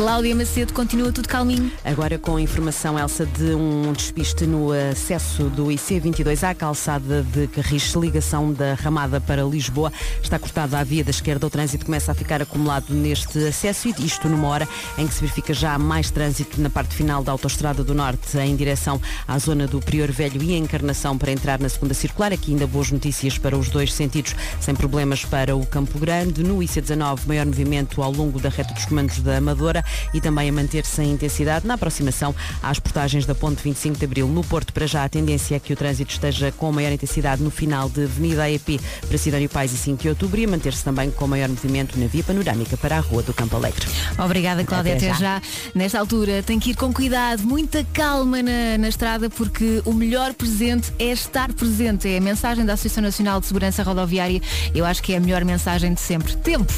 [0.01, 1.71] Cláudia Macedo, continua tudo calminho.
[1.85, 7.47] Agora com a informação, Elsa, de um despiste no acesso do IC22 à calçada de
[7.49, 9.93] Carris, ligação da Ramada para Lisboa.
[10.23, 14.07] Está cortada a via da esquerda, o trânsito começa a ficar acumulado neste acesso e
[14.07, 17.85] isto numa hora em que se verifica já mais trânsito na parte final da Autostrada
[17.85, 21.69] do Norte em direção à zona do Prior Velho e a Encarnação para entrar na
[21.69, 22.33] segunda circular.
[22.33, 26.43] Aqui ainda boas notícias para os dois sentidos, sem problemas para o Campo Grande.
[26.43, 30.53] No IC19, maior movimento ao longo da reta dos comandos da Amadora e também a
[30.53, 34.29] manter-se em intensidade na aproximação às portagens da Ponte 25 de Abril.
[34.29, 37.51] No Porto, para já, a tendência é que o trânsito esteja com maior intensidade no
[37.51, 41.11] final de Avenida AEP para Sidónio Pais e 5 de Outubro e a manter-se também
[41.11, 43.87] com maior movimento na via panorâmica para a Rua do Campo Alegre.
[44.19, 44.97] Obrigada, Cláudia.
[44.97, 45.41] Até, Até já.
[45.41, 45.43] já.
[45.75, 50.35] Nesta altura, tem que ir com cuidado, muita calma na, na estrada, porque o melhor
[50.35, 52.09] presente é estar presente.
[52.09, 54.41] É a mensagem da Associação Nacional de Segurança Rodoviária.
[54.75, 56.37] Eu acho que é a melhor mensagem de sempre.
[56.37, 56.73] Tempo.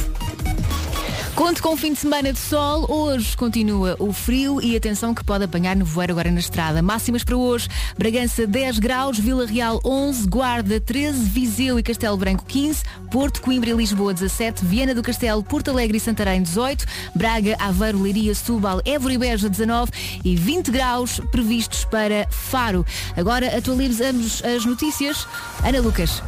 [1.34, 2.84] Conto com um fim de semana de sol.
[2.90, 6.82] Hoje continua o frio e atenção que pode apanhar no voeiro agora na estrada.
[6.82, 7.68] Máximas para hoje.
[7.96, 13.70] Bragança 10 graus, Vila Real 11, Guarda 13, Viseu e Castelo Branco 15, Porto, Coimbra
[13.70, 18.82] e Lisboa 17, Viana do Castelo, Porto Alegre e Santarém 18, Braga, Aveiro, Leiria, Setúbal,
[18.84, 19.90] Évora e Beja 19
[20.22, 22.84] e 20 graus previstos para Faro.
[23.16, 25.26] Agora atualizamos as notícias.
[25.64, 26.22] Ana Lucas.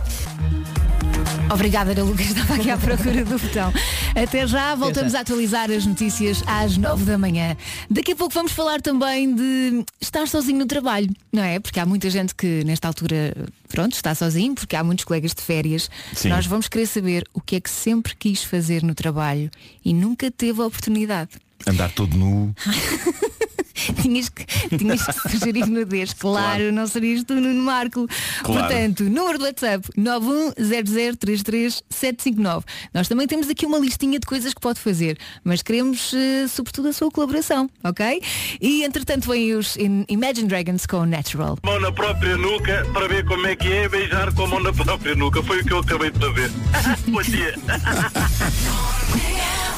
[1.52, 3.72] Obrigada, Ana Lucas, estava aqui à procura do botão.
[4.14, 5.18] Até já, voltamos já.
[5.18, 7.56] a atualizar as notícias às 9 da manhã.
[7.90, 11.58] Daqui a pouco vamos falar também de estar sozinho no trabalho, não é?
[11.58, 13.34] Porque há muita gente que nesta altura,
[13.68, 15.90] pronto, está sozinho, porque há muitos colegas de férias.
[16.14, 16.28] Sim.
[16.28, 19.50] Nós vamos querer saber o que é que sempre quis fazer no trabalho
[19.84, 21.30] e nunca teve a oportunidade.
[21.66, 22.54] Andar todo nu.
[24.02, 24.44] tinhas, que,
[24.76, 26.12] tinhas que sugerir nudez.
[26.24, 28.06] Claro, não serias tu, Nuno Marco.
[28.42, 28.60] Claro.
[28.60, 32.64] Portanto, número do WhatsApp 910033759.
[32.92, 36.88] Nós também temos aqui uma listinha de coisas que pode fazer, mas queremos eh, sobretudo
[36.88, 38.22] a sua colaboração, ok?
[38.60, 41.58] E entretanto vêm os In- Imagine Dragons com Natural.
[41.64, 44.72] Mão na própria nuca para ver como é que é beijar com a mão na
[44.72, 45.42] própria nuca.
[45.42, 46.50] Foi o que eu acabei de fazer.
[47.08, 47.54] Bom dia.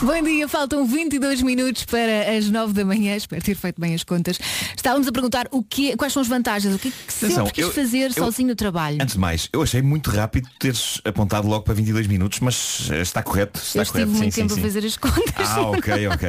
[0.02, 4.04] Bom dia, faltam 22 minutos para as 9 da manhã, espero ter feito bem as
[4.04, 4.38] contas.
[4.76, 7.46] Estávamos a perguntar o que, quais são as vantagens, o que é que sempre Atenção,
[7.52, 8.98] quis eu- fazer eu- sozinho no trabalho.
[9.00, 13.00] Antes de mais, eu achei muito rápido teres apontado logo para 22 minutos, mas eh,
[13.00, 13.58] está correto.
[13.58, 14.18] Está Eu estive correto.
[14.22, 15.48] muito sim, tempo sim, a fazer as contas.
[15.48, 16.28] Ah, ok, ok.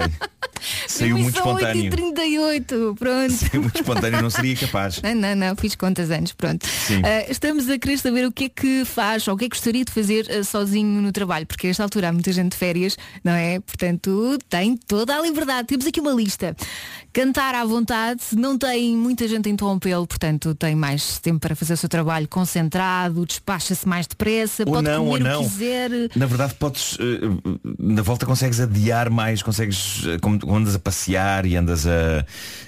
[0.88, 1.92] Saiu muito espontâneo.
[1.92, 3.32] 8h38, pronto.
[3.36, 5.02] Saiu muito espontâneo, não seria capaz.
[5.02, 6.66] Não, não, não, fiz contas antes, pronto.
[7.04, 9.56] Ah, estamos a querer saber o que é que faz ou o que é que
[9.56, 12.58] gostaria de fazer ah, sozinho no trabalho, porque a esta altura há muita gente de
[12.58, 13.57] férias, não é?
[13.60, 15.68] Portanto, tem toda a liberdade.
[15.68, 16.56] Temos aqui uma lista.
[17.14, 21.74] Cantar à vontade, não tem muita gente a interrompê-lo, portanto tem mais tempo para fazer
[21.74, 25.44] o seu trabalho concentrado, despacha-se mais depressa, Ou pode não, comer ou o não.
[25.44, 25.90] que quiser.
[26.16, 31.46] Na verdade podes, eh, na volta consegues adiar mais, consegues, eh, como andas a passear
[31.48, 32.24] e andas a,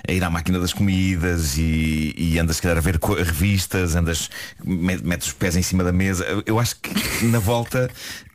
[0.08, 4.30] a ir à máquina das comidas e, e andas se calhar a ver revistas, andas,
[4.64, 6.26] me- metes os pés em cima da mesa.
[6.46, 7.90] Eu- acho que na volta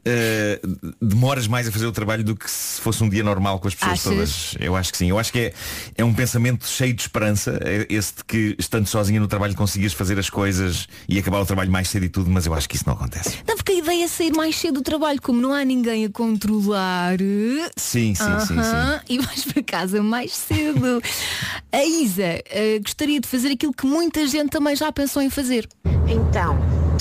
[0.07, 0.61] eh,
[1.01, 3.75] demoras mais a fazer o trabalho do que se fosse um dia normal com as
[3.75, 4.05] pessoas Achas?
[4.05, 4.55] todas.
[4.61, 5.09] Eu acho que sim.
[5.11, 5.55] Eu acho que é,
[5.97, 9.93] é um pensamento cheio de esperança, é esse de que estando sozinho no trabalho consigas
[9.93, 12.77] fazer as coisas e acabar o trabalho mais cedo e tudo, mas eu acho que
[12.77, 13.39] isso não acontece.
[13.47, 16.11] Não, porque a ideia é sair mais cedo do trabalho, como não há ninguém a
[16.11, 17.19] controlar.
[17.77, 19.15] Sim, sim, sim, Aham, sim.
[19.15, 21.01] E vais para casa mais cedo.
[21.73, 25.69] A Isa eh, gostaria de fazer aquilo que muita gente também já pensou em fazer.
[26.09, 26.59] Então,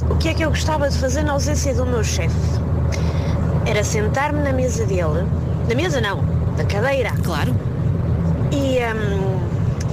[0.09, 2.35] o que é que eu gostava de fazer na ausência do meu chefe?
[3.65, 5.25] Era sentar-me na mesa dele,
[5.67, 6.21] na mesa não,
[6.57, 7.11] na cadeira.
[7.23, 7.72] Claro.
[8.53, 9.39] E hum,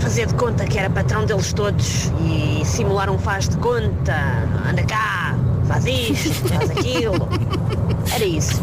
[0.01, 4.15] fazer de conta que era patrão deles todos e simular um faz de conta,
[4.69, 5.35] anda cá,
[5.67, 7.29] faz isto, faz aquilo.
[8.15, 8.61] Era isso.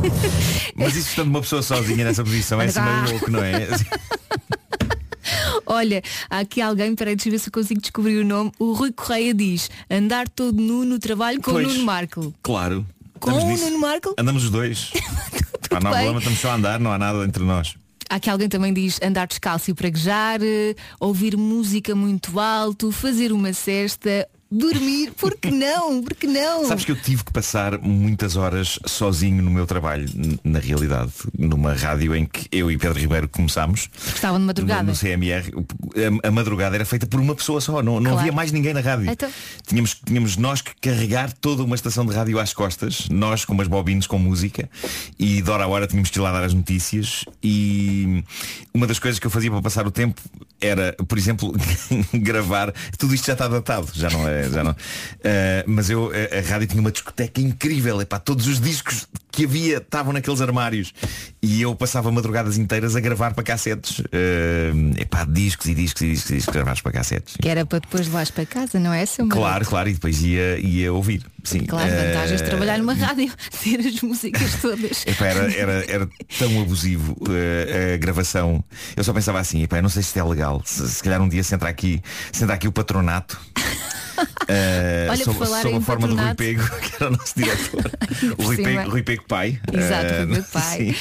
[0.75, 3.67] Mas isso estando uma pessoa sozinha nessa posição é assim meio louco, não é?
[5.65, 8.51] Olha, há aqui alguém, peraí, deixa eu ver se eu consigo descobrir o nome.
[8.57, 11.67] O Rui Correia diz, andar todo nu no trabalho com Pois.
[11.67, 12.33] o Nuno Marco.
[12.41, 12.85] Claro.
[13.19, 13.57] Com o.
[13.57, 14.13] Nuno Marco?
[14.17, 14.91] Andamos os dois.
[15.69, 17.75] Ah, não há problema, estamos só a andar, não há nada entre nós.
[18.09, 23.51] Aqui alguém também diz andar descalço e praguejar, eh, ouvir música muito alto, fazer uma
[23.51, 25.11] cesta, dormir.
[25.11, 26.01] Por que não?
[26.01, 26.65] Por que não?
[26.67, 30.07] Sabes que eu tive que passar muitas horas sozinho no meu trabalho,
[30.43, 33.89] na realidade, numa rádio em que eu e Pedro Ribeiro começámos.
[34.13, 34.83] Estavam de madrugada.
[34.83, 35.51] No, no CMR,
[36.23, 38.19] a, a madrugada era feita por uma pessoa só, não, não Claro.
[38.19, 39.09] havia mais ninguém na rádio.
[39.11, 39.29] Então.
[39.65, 43.67] Tínhamos, tínhamos nós que carregar toda uma estação de rádio às costas, nós com umas
[43.67, 44.69] bobines com música,
[45.19, 47.25] e de hora a hora tínhamos que ir lá dar as notícias.
[47.43, 48.23] E
[48.73, 50.21] uma das coisas que eu fazia para passar o tempo
[50.59, 51.53] era, por exemplo,
[52.13, 52.73] gravar.
[52.97, 54.49] Tudo isto já está datado, já não é.
[54.49, 54.75] Já não.
[55.23, 59.45] Eh, mas eu, a, a rádio tinha uma discoteca incrível, epá, todos os discos que
[59.45, 60.91] havia estavam naqueles armários.
[61.43, 64.01] E eu passava madrugadas inteiras a gravar para cassetes.
[64.11, 67.37] Eh, epá, discos e discos e discos e discos gravados para cassetes.
[67.39, 69.39] Que era para depois levares para casa, não é, seu marido?
[69.39, 71.23] Claro, claro, e depois ia, ia ouvir.
[71.43, 71.65] Sim.
[71.65, 73.31] Claro, vantagens de trabalhar numa rádio,
[73.63, 75.05] ter as músicas todas.
[75.05, 78.63] Epá, era, era, era tão abusivo eh, a gravação.
[78.95, 80.63] Eu só pensava assim, epá, não sei se isto é legal.
[80.65, 83.39] Se, se calhar um dia se entra aqui, se entra aqui o patronato.
[84.47, 86.35] Eh, Olha, sob, falar sob a forma patronato.
[86.35, 87.91] do Rui Pego, que era o nosso diretor.
[88.37, 88.57] o Rui.
[88.57, 89.59] Pego, Rui Pego pai.
[89.71, 90.77] Exato, meu pai.
[90.77, 90.95] sim.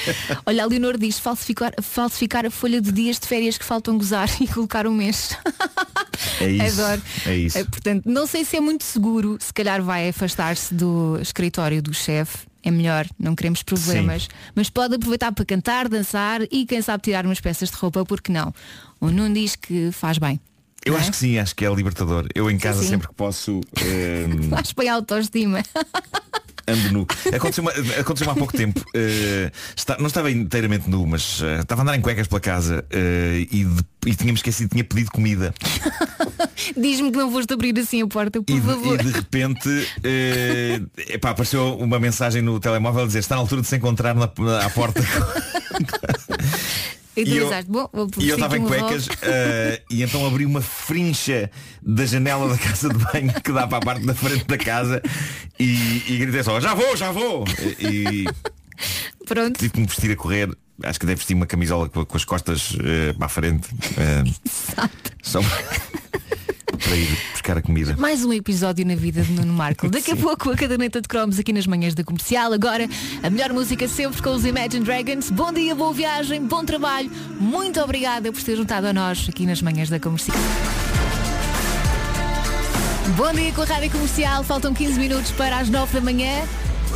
[0.44, 4.28] Olha, a Leonor diz falsificar, falsificar a folha de dias de férias que faltam gozar
[4.40, 5.36] e colocar um mês.
[6.40, 6.82] É isso.
[6.82, 7.02] Adoro.
[7.26, 7.58] É isso.
[7.58, 11.92] Eh, Portanto, não sei se é muito seguro, se calhar vai afastar-se do escritório do
[11.94, 12.38] chefe.
[12.62, 14.28] É melhor, não queremos problemas.
[14.52, 18.32] Mas pode aproveitar para cantar, dançar e quem sabe tirar umas peças de roupa, porque
[18.32, 18.52] não?
[19.00, 20.40] O Nuno diz que faz bem.
[20.86, 21.10] Eu não acho é?
[21.12, 22.26] que sim, acho que é libertador.
[22.34, 22.88] Eu em casa sim.
[22.88, 25.62] sempre que posso eh, Faz bem a autoestima.
[26.68, 27.06] ando nu.
[27.34, 28.84] Aconteceu-me aconteceu há pouco tempo.
[28.94, 32.84] eh, está- não estava inteiramente nu, mas eh, estava a andar em cuecas pela casa
[32.90, 35.52] eh, e, de- e tínhamos esquecido, tinha pedido comida.
[36.76, 39.00] Diz-me que não foste abrir assim a porta, por E de, favor.
[39.00, 39.68] e de repente
[41.08, 44.24] epá, apareceu uma mensagem no telemóvel a dizer está na altura de se encontrar na,
[44.64, 45.02] à porta.
[47.16, 50.44] E tu eu- pensaste, bom, vou E eu estava em cuecas eh, e então abri
[50.44, 51.50] uma frincha
[51.82, 55.00] da janela da casa de banho que dá para a parte da frente da casa
[55.58, 57.44] e, e gritei só, já vou, já vou!
[57.80, 58.26] E,
[59.26, 59.58] Pronto.
[59.58, 60.50] tive que me vestir a correr.
[60.82, 63.66] Acho que deve vestir uma camisola com, com as costas eh, para a frente.
[63.96, 64.24] eh,
[65.22, 65.40] só
[66.76, 67.94] para ir buscar a comida.
[67.98, 69.88] Mais um episódio na vida de Nuno Marco.
[69.90, 72.52] Daqui a pouco a caderneta de cromos aqui nas manhãs da comercial.
[72.52, 72.88] Agora,
[73.22, 75.30] a melhor música sempre com os Imagine Dragons.
[75.30, 77.10] Bom dia, boa viagem, bom trabalho.
[77.38, 80.36] Muito obrigada por ter juntado a nós aqui nas manhãs da comercial.
[83.16, 84.44] Bom dia com a Rádio Comercial.
[84.44, 86.42] Faltam 15 minutos para as 9 da manhã.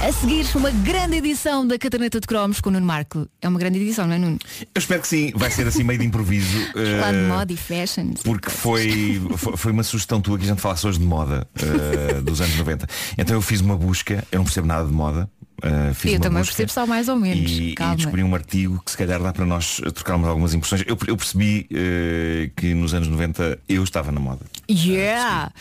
[0.03, 3.29] A seguir, uma grande edição da caderneta de cromos com o Nuno Marco.
[3.39, 4.39] É uma grande edição, não é, Nuno?
[4.75, 6.59] Eu espero que sim, vai ser assim meio de improviso.
[6.73, 8.15] Falar de eh, moda e fashion.
[8.25, 12.41] Porque foi, foi, uma sugestão tua que a gente falasse hoje de moda eh, dos
[12.41, 12.87] anos 90.
[13.19, 15.31] Então eu fiz uma busca, eu não percebo nada de moda.
[15.63, 17.51] Eh, fiz Eu uma também percebo só mais ou menos.
[17.51, 20.83] E, e descobri um artigo que se calhar dá para nós trocarmos algumas impressões.
[20.87, 24.45] Eu, eu percebi eh, que nos anos 90 eu estava na moda.
[24.71, 25.53] Yeah!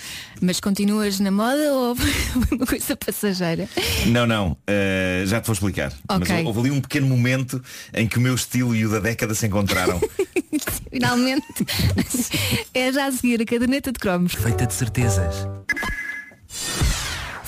[0.42, 1.98] Mas continuas na moda ou
[2.52, 3.68] uma coisa passageira?
[4.08, 4.58] Não, não,
[5.26, 5.92] já te vou explicar.
[6.08, 6.28] Ok.
[6.28, 7.62] Mas houve ali um pequeno momento
[7.94, 10.00] em que o meu estilo e o da década se encontraram.
[10.90, 11.66] Finalmente.
[12.74, 14.34] é já a seguir a caderneta de cromos.
[14.34, 15.48] Feita de certezas.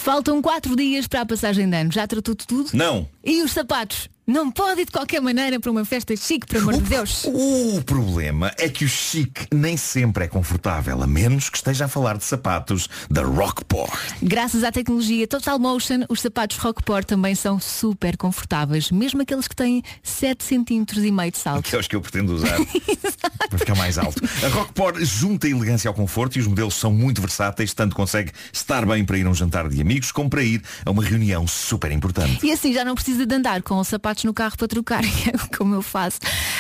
[0.01, 1.91] Faltam quatro dias para a passagem de ano.
[1.91, 2.71] Já tratou de tudo?
[2.73, 3.07] não.
[3.23, 4.09] E os sapatos?
[4.31, 7.25] Não pode ir de qualquer maneira para uma festa chique, por amor de Deus.
[7.25, 11.87] O problema é que o chique nem sempre é confortável, a menos que esteja a
[11.89, 13.91] falar de sapatos da Rockport.
[14.23, 19.55] Graças à tecnologia Total Motion, os sapatos Rockport também são super confortáveis, mesmo aqueles que
[19.55, 21.69] têm 7 cm e meio de salto.
[21.69, 22.57] Que é os que eu pretendo usar
[23.49, 24.23] para ficar mais alto.
[24.45, 28.31] A Rockport junta a elegância ao conforto e os modelos são muito versáteis, tanto consegue
[28.53, 31.45] estar bem para ir a um jantar de amigos, como para ir a uma reunião
[31.45, 32.45] super importante.
[32.45, 35.57] E assim já não precisa de andar com os sapatos no carro para trocar, é
[35.57, 36.19] como eu faço.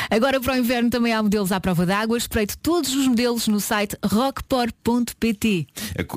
[0.09, 2.17] Agora para o inverno também há modelos à prova d'água.
[2.17, 5.67] Espreite todos os modelos no site rockport.pt.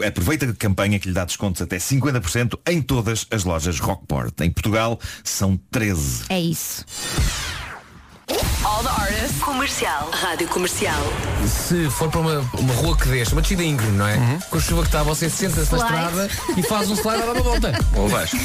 [0.06, 4.40] Aproveita a campanha que lhe dá descontos até 50% em todas as lojas Rockport.
[4.40, 6.24] Em Portugal são 13.
[6.28, 6.84] É isso.
[8.64, 9.42] All the artists.
[9.42, 10.10] Comercial.
[10.12, 11.00] Rádio Comercial.
[11.46, 14.38] Se for para uma, uma rua que deixa, uma descida íngreme, não é?
[14.48, 17.32] Com a chuva que está, você senta-se na estrada e faz um slide a dar
[17.32, 17.72] uma volta.
[17.96, 18.38] Ó Vasco,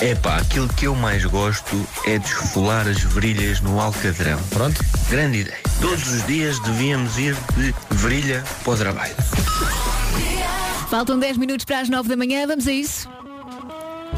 [0.00, 4.40] é pá, aquilo que eu mais gosto é desfolar as virilhas no Alcadrão.
[4.50, 4.84] Pronto.
[5.08, 5.58] Grande ideia.
[5.80, 9.14] Todos os dias devíamos ir de virilha para o trabalho.
[10.88, 13.08] Faltam 10 minutos para as 9 da manhã, vamos a isso.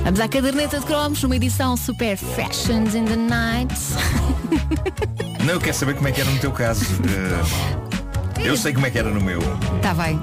[0.00, 3.72] Vamos à caderneta de cromos, numa edição super fashions in the night.
[5.44, 6.84] Não, eu quero saber como é que era no teu caso.
[8.36, 9.40] Eh, eu sei como é que era no meu.
[9.76, 10.20] Está bem.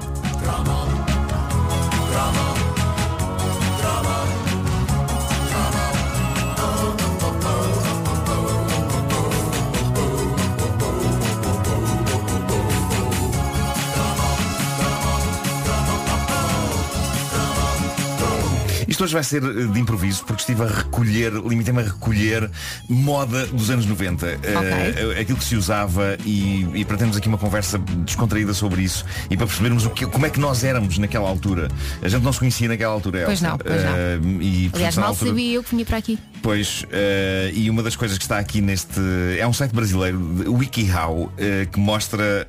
[18.99, 22.51] Isto hoje vai ser eh, de improviso porque estive a recolher, limitei-me a recolher
[22.89, 24.27] moda dos anos 90.
[24.27, 29.05] Eh, aquilo que se usava e, e para termos aqui uma conversa descontraída sobre isso
[29.29, 31.69] e para percebermos o que, como é que nós éramos naquela altura.
[32.01, 33.21] A gente não se conhecia naquela altura.
[33.23, 33.51] Pois Elsa.
[33.51, 33.95] não, pois não.
[33.95, 36.19] Eh, e, Aliás, mal altura- sabia eu que vinha para aqui.
[36.41, 38.99] Pois, eh, e uma das coisas que está aqui neste.
[39.39, 42.45] É um site brasileiro, WikiHow, eh, que mostra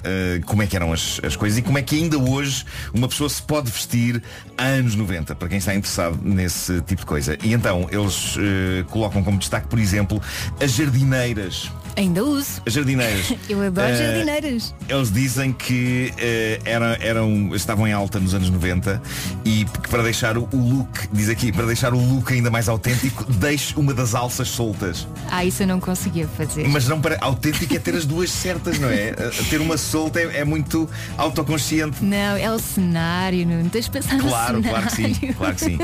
[0.47, 3.29] como é que eram as, as coisas e como é que ainda hoje uma pessoa
[3.31, 4.21] se pode vestir
[4.59, 7.37] há anos 90, para quem está interessado nesse tipo de coisa.
[7.43, 10.21] E então, eles eh, colocam como destaque, por exemplo,
[10.61, 11.71] as jardineiras.
[11.97, 12.63] Ainda uso.
[12.67, 13.33] As jardineiras.
[13.49, 14.75] Eu adoro Eh, jardineiras.
[14.89, 19.03] Eles dizem que eh, era- eram, estavam em alta nos anos 90
[19.45, 23.25] e que para deixar o look, diz aqui, para deixar o look ainda mais autêntico,
[23.35, 25.07] deixe uma das alças soltas.
[25.31, 26.67] Ah, isso eu não conseguia fazer.
[26.69, 27.19] Mas não para.
[27.21, 29.11] Autêntico é ter as duas certas, não é?
[29.11, 32.05] A- Ter uma solta é, é muito autoconsciente.
[32.05, 35.79] Não, é o cenário, não tens de pensar Claro, claro que sim, claro que sim.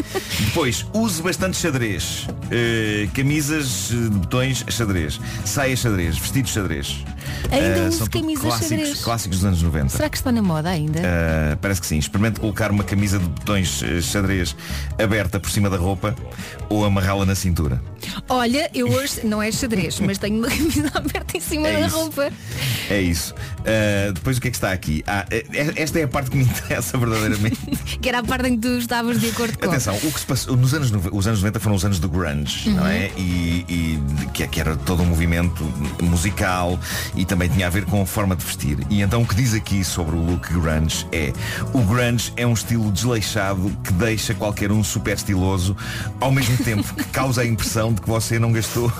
[0.47, 2.27] Depois, use bastante xadrez.
[2.51, 5.21] Eh, camisas eh, de botões xadrez.
[5.45, 7.05] Saias xadrez, vestidos xadrez.
[7.51, 9.05] Ainda Eh, uso camisas clássicos, xadrez.
[9.05, 9.89] clássicos dos anos 90.
[9.91, 10.99] Será que está na moda ainda?
[11.01, 11.99] Uh, parece que sim.
[11.99, 14.57] Experimente colocar uma camisa de botões eh, xadrez
[15.03, 16.15] aberta por cima da roupa
[16.69, 17.81] ou amarrá-la na cintura.
[18.29, 21.87] Olha, eu hoje não é xadrez, mas tenho uma camisa aberta em cima É da
[21.87, 21.97] isso.
[21.97, 22.31] roupa.
[22.91, 23.35] É isso.
[23.61, 25.03] Uh, depois o que é que está aqui?
[25.07, 25.25] Ah,
[25.77, 27.59] esta é a parte que me interessa verdadeiramente.
[28.01, 29.67] Que era a parte em que tu estavas de acordo com.
[29.67, 32.69] Atenção, o que se passou nos anos, os anos 90 foram os anos do grunge,
[32.71, 33.11] não é?
[33.17, 34.01] E, e
[34.33, 35.65] que, que era todo um movimento
[36.03, 36.79] musical
[37.17, 38.79] e também tinha a ver com a forma de vestir.
[38.91, 41.33] E então o que diz aqui sobre o look grunge é
[41.73, 45.77] o grunge é um estilo desleixado que deixa qualquer um super estiloso
[46.21, 48.93] ao mesmo tempo que causa a impressão de que você não gastou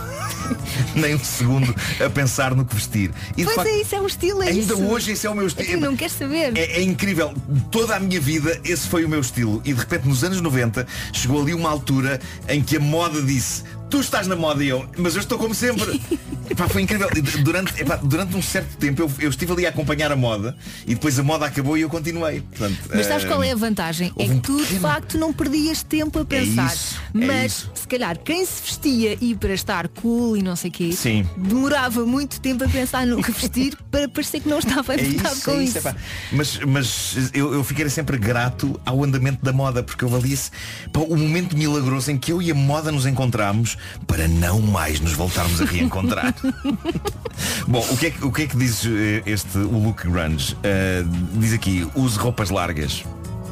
[0.95, 1.75] nem um segundo
[2.05, 3.11] a pensar no que vestir.
[3.37, 4.85] E Pois facto, é, isso é um estilo, é Ainda isso.
[4.85, 5.69] hoje esse é o meu estilo.
[5.69, 6.57] Tu não queres saber.
[6.57, 7.35] É, é incrível.
[7.71, 9.61] Toda a minha vida esse foi o meu estilo.
[9.65, 13.65] E de repente nos anos 90 chegou ali uma altura em que a moda disse
[13.89, 16.01] Tu estás na moda e eu, mas eu estou como sempre.
[16.51, 17.09] Epá, foi incrível.
[17.43, 20.57] Durante, epá, durante um certo tempo eu, eu estive ali a acompanhar a moda
[20.87, 22.41] e depois a moda acabou e eu continuei.
[22.41, 24.13] Portanto, Mas sabes eh, qual é a vantagem?
[24.19, 26.73] É que um tu de facto não perdias tempo a pensar.
[26.73, 27.71] isso, é Mas isso.
[27.75, 31.27] se calhar quem se vestia e para estar cool e não sei o quê, Sim.
[31.37, 35.45] demorava muito tempo a pensar no que vestir para parecer que não estava É isso,
[35.45, 35.79] com é isso.
[35.79, 35.97] isso, epá.
[36.33, 40.51] Mas, mas eu, eu fiquei sempre grato ao andamento da moda, porque eu valia-se
[40.95, 45.13] o momento milagroso em que eu e a moda nos encontramos para não mais nos
[45.13, 46.35] voltarmos a reencontrar.
[47.67, 50.57] Bom, o que, é que, o que é que diz eh, este, o look grunge?
[50.63, 53.05] Eh, diz aqui, use roupas largas.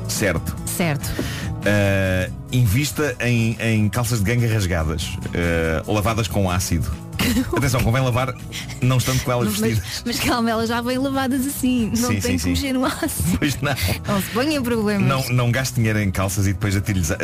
[0.08, 0.54] Certo.
[0.66, 1.10] Certo.
[1.64, 5.16] Uh, invista em, em calças de ganga rasgadas,
[5.86, 6.90] uh, lavadas com ácido.
[7.56, 8.34] Atenção, convém lavar
[8.82, 10.02] não estando com elas Mas, vestidas.
[10.04, 11.86] mas calma, elas já vêm lavadas assim.
[11.96, 13.38] Não Sim, tem sim, que mexer no ácido.
[13.38, 13.72] Pois não.
[14.06, 15.08] Não se ponha em problemas.
[15.08, 17.16] Não, não gaste dinheiro em calças e depois atire-lhes a-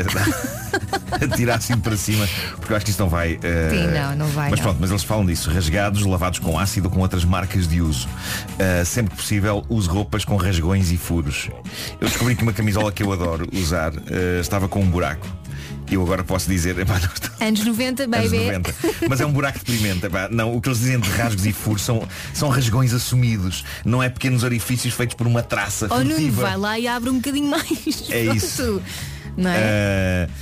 [1.20, 2.26] atirar assim para cima,
[2.56, 3.34] porque eu acho que isto não vai.
[3.34, 4.66] uh, Sim, não, não vai, Mas não.
[4.66, 8.08] pronto, mas eles falam disso, rasgados, lavados com ácido ou com outras marcas de uso.
[8.54, 11.50] Uh, sempre que possível, use roupas com rasgões e furos.
[12.00, 14.00] Eu descobri que uma camisola que eu adoro usar uh,
[14.40, 15.26] estava com um buraco.
[15.90, 18.44] E eu agora posso dizer, epá, não Anos 90, anos baby.
[18.44, 18.74] 90.
[19.08, 20.06] Mas é um buraco deprimente.
[20.06, 20.28] epá.
[20.30, 23.64] Não, o que eles dizem de rasgos e furos são, são rasgões assumidos.
[23.84, 27.16] Não é pequenos orifícios feitos por uma traça Oh Nuno, vai lá e abre um
[27.16, 28.08] bocadinho mais.
[28.08, 28.80] É isso.
[29.36, 30.28] Não é?
[30.28, 30.32] Uh,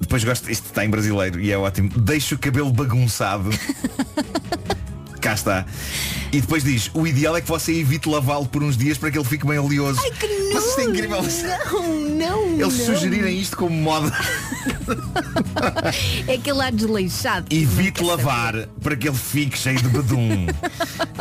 [0.00, 1.88] depois gosto, isto está em brasileiro e é ótimo.
[1.96, 3.48] Deixa o cabelo bagunçado.
[5.20, 5.64] Cá está.
[6.32, 9.18] E depois diz, o ideal é que você evite lavá-lo por uns dias para que
[9.18, 10.00] ele fique bem oleoso.
[10.02, 11.22] Ai, que Mas isto é não, incrível.
[11.22, 12.60] Não, não.
[12.60, 12.86] Eles não.
[12.86, 14.12] sugerirem isto como moda.
[16.26, 17.46] É aquele lado desleixado.
[17.50, 20.46] Evite lavar para que ele fique cheio de bedum.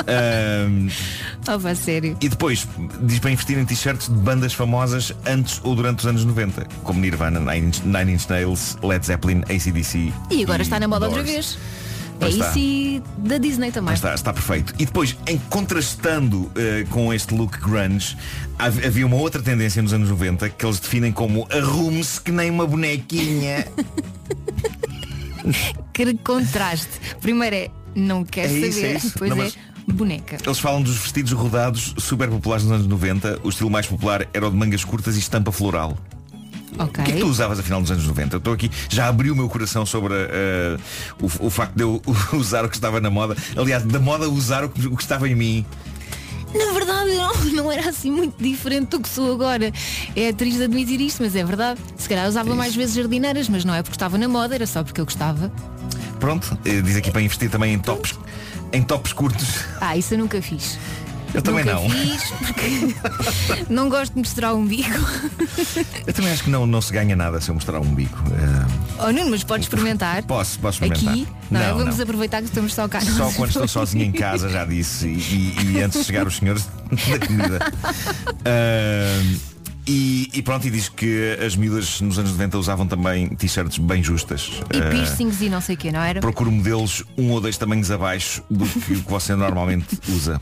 [0.07, 0.89] Um,
[1.51, 2.15] Oh, vá, sério.
[2.21, 2.67] E depois
[3.01, 6.99] diz para investir em t-shirts de bandas famosas antes ou durante os anos 90, como
[6.99, 10.13] Nirvana, Nine Inch, Nine Inch Nails, Led Zeppelin, ACDC.
[10.29, 11.57] E agora está na moda outra vez.
[12.21, 13.93] É isso e da Disney também.
[13.93, 14.73] Está, está perfeito.
[14.79, 18.15] E depois, em contrastando eh, com este look grunge,
[18.57, 22.49] hav- havia uma outra tendência nos anos 90 que eles definem como arrume-se que nem
[22.49, 23.65] uma bonequinha.
[25.93, 26.89] Que contraste.
[27.21, 29.07] Primeiro é não quer É saber, isso, é isso.
[29.13, 29.51] depois Não, é
[29.91, 30.37] boneca.
[30.45, 33.39] Eles falam dos vestidos rodados super populares nos anos 90.
[33.43, 35.97] O estilo mais popular era o de mangas curtas e estampa floral.
[36.79, 37.03] Ok.
[37.03, 38.35] O que é que tu usavas afinal nos anos 90?
[38.35, 40.77] Eu estou aqui, já abri o meu coração sobre eh,
[41.21, 42.01] o, o facto de eu
[42.33, 43.35] usar o que estava na moda.
[43.55, 45.65] Aliás, da moda usar o que, o que estava em mim.
[46.53, 49.71] Na verdade, não, não era assim muito diferente do que sou agora.
[50.15, 51.79] É triste de admitir isto, mas é verdade.
[51.97, 54.65] Se calhar É usava mais vezes jardineiras, mas não é porque estava na moda, era
[54.65, 55.51] só porque eu gostava.
[56.19, 58.17] Pronto, eh, diz aqui para investir também em tops,
[58.73, 59.65] em tops curtos.
[59.79, 60.77] Ah, isso eu nunca fiz.
[61.33, 61.89] Eu também nunca não.
[61.89, 62.95] fiz porque
[63.69, 64.89] não gosto de mostrar o umbigo.
[66.07, 68.17] Eu também acho que não, não se ganha nada se eu mostrar um bico.
[68.31, 70.23] Eh, Oh Nuno, mas podes experimentar.
[70.23, 71.13] posso, posso experimentar.
[71.13, 71.61] Aqui, não?
[71.61, 72.03] Não, Vamos não.
[72.03, 72.99] aproveitar que estamos só cá.
[73.01, 76.35] Só quando estou sozinho em casa, já disse, e, e- e antes de chegar os
[76.37, 77.59] senhores da comida.
[78.45, 79.37] Ahm,
[79.91, 84.03] e, e pronto, e diz que as miúdas nos anos 90 usavam também t-shirts bem
[84.03, 84.51] justas.
[84.71, 86.19] E Ah, piercings e não sei o que, não era?
[86.21, 90.39] procuro modelos um ou dois tamanhos abaixo do que o que você normalmente usa.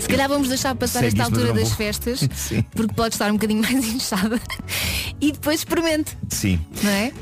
[0.00, 2.62] Se calhar vamos deixar passar esta altura das festas, Sim.
[2.74, 4.40] porque pode estar um bocadinho mais inchada.
[5.20, 6.58] E depois experimente, Sim.
[6.82, 7.12] não é?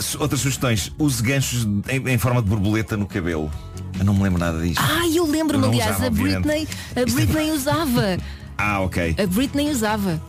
[0.00, 3.50] Su- outras sugestões, use ganchos em, em forma de borboleta no cabelo.
[3.98, 4.80] Eu não me lembro nada disto.
[4.82, 6.10] Ah, eu lembro-me, aliás, usava, a.
[6.10, 8.18] Britney, a Britney usava.
[8.58, 9.16] Ah, ok.
[9.22, 10.20] A Britney usava.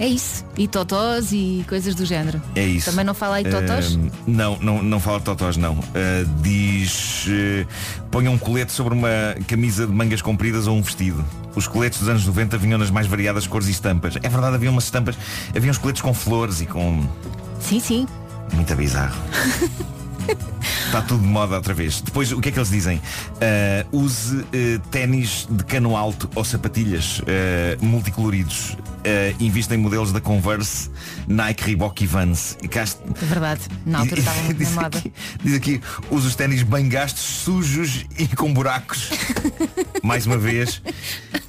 [0.00, 0.46] É isso.
[0.56, 2.40] E totós e coisas do género.
[2.56, 2.90] É isso.
[2.90, 3.94] Também não fala aí totós?
[3.94, 5.78] Ahm, não, não, não fala de totós, não.
[5.94, 7.66] Ah, diz eh,
[8.10, 9.08] ponha um colete sobre uma
[9.46, 11.22] camisa de mangas compridas ou um vestido.
[11.54, 14.16] Os coletes dos anos 90 vinham nas mais variadas cores e estampas.
[14.16, 15.18] É verdade, havia umas estampas,
[15.54, 17.06] havia uns coletes com flores e com.
[17.60, 18.08] Sim, sim.
[18.54, 19.20] Muito bizarro.
[20.86, 22.00] Está tudo de moda outra vez.
[22.00, 23.00] Depois, o que é que eles dizem?
[23.40, 28.76] Ah, use eh, ténis de cano alto ou sapatilhas eh, multicoloridos.
[29.04, 30.90] Ah, invista em modelos da Converse,
[31.28, 32.56] Nike, Reebok e Vans.
[32.62, 33.60] E cá É verdade.
[33.86, 34.98] Na altura estava muito na diz, moda.
[34.98, 35.12] aqui,
[35.44, 39.10] diz aqui, use os ténis bem gastos, sujos e com buracos.
[40.02, 40.82] Mais uma vez,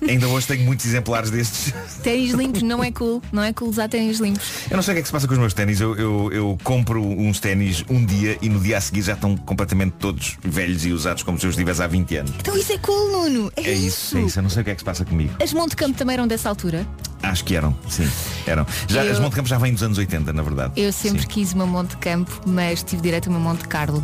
[0.08, 1.74] ainda hoje tenho muitos exemplares destes.
[2.04, 3.24] Ténis limpos não é cool.
[3.32, 4.44] Não é cool usar ténis limpos.
[4.70, 5.80] Eu não sei o que é que se passa com os meus ténis.
[5.80, 9.36] Eu, eu, eu compro uns ténis um dia e no dia a seguir já estão
[9.38, 12.32] completamente todos velhos e usados como se eu estivesse há 20 anos.
[12.40, 13.52] Então isso é cool, Nuno.
[13.58, 14.40] É, É isso, é isso.
[14.40, 15.34] Eu não sei o que é que se passa comigo.
[15.42, 16.86] As Monte Campo também eram dessa altura.
[17.24, 18.10] Acho que eram, sim.
[18.48, 18.66] Eram.
[18.88, 20.74] Já, Eu- As Monte Campo já vêm dos anos 80, na verdade.
[20.76, 21.28] Eu sempre Sim.
[21.28, 24.04] quis uma Monte Campo, mas tive direito a uma Monte Carlo.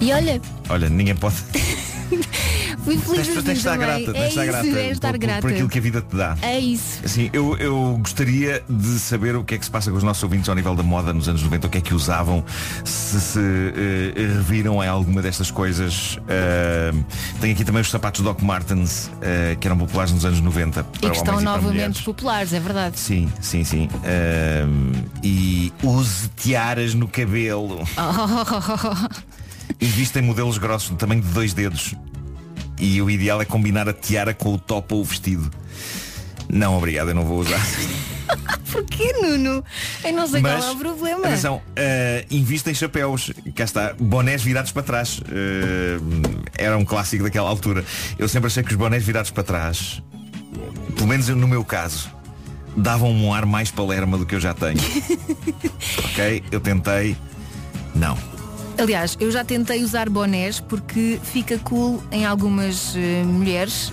[0.00, 1.36] E olha, Olha, ninguém pode.
[2.84, 4.90] fui feliz Tens, da tens de estar vida, grata, tens É estar isso, grata é
[4.90, 5.40] estar por, grata.
[5.40, 6.36] por aquilo que a vida te dá.
[6.42, 7.00] É isso.
[7.04, 10.22] Assim, eu, eu gostaria de saber o que é que se passa com os nossos
[10.22, 12.44] ouvintes ao nível da moda nos anos 90, o que é que usavam,
[12.84, 16.16] se se eh, reviram em alguma destas coisas.
[16.16, 17.04] Uh,
[17.40, 20.84] tem aqui também os sapatos Doc Martens, eh, que eram populares nos anos 90.
[21.02, 22.98] E que estão novamente populares, é verdade.
[22.98, 23.88] Sim, sim, sim.
[24.04, 24.92] Ahm,
[25.22, 27.80] e use tiaras no cabelo.
[27.80, 29.22] Invista
[30.18, 31.94] em modelos grossos do tamanho de dois dedos.
[32.78, 35.50] E o ideal é combinar a tiara com o top ou o vestido.
[36.48, 37.60] Não, obrigado, eu não vou usar.
[38.70, 39.64] Porquê, Nuno?
[40.04, 41.26] Eu não sei Mas, qual é o problema.
[41.26, 43.30] Atenção, uh, invista em chapéus.
[43.54, 45.18] Cá está, bonés virados para trás.
[45.18, 47.84] Uh, era um clássico daquela altura.
[48.18, 50.02] Eu sempre achei que os bonés virados para trás,
[50.94, 52.10] pelo menos no meu caso,
[52.76, 54.80] davam um ar mais palerma do que eu já tenho.
[56.04, 56.42] ok?
[56.50, 57.16] Eu tentei.
[57.94, 58.31] Não.
[58.82, 63.92] Aliás, eu já tentei usar bonés porque fica cool em algumas eh, mulheres.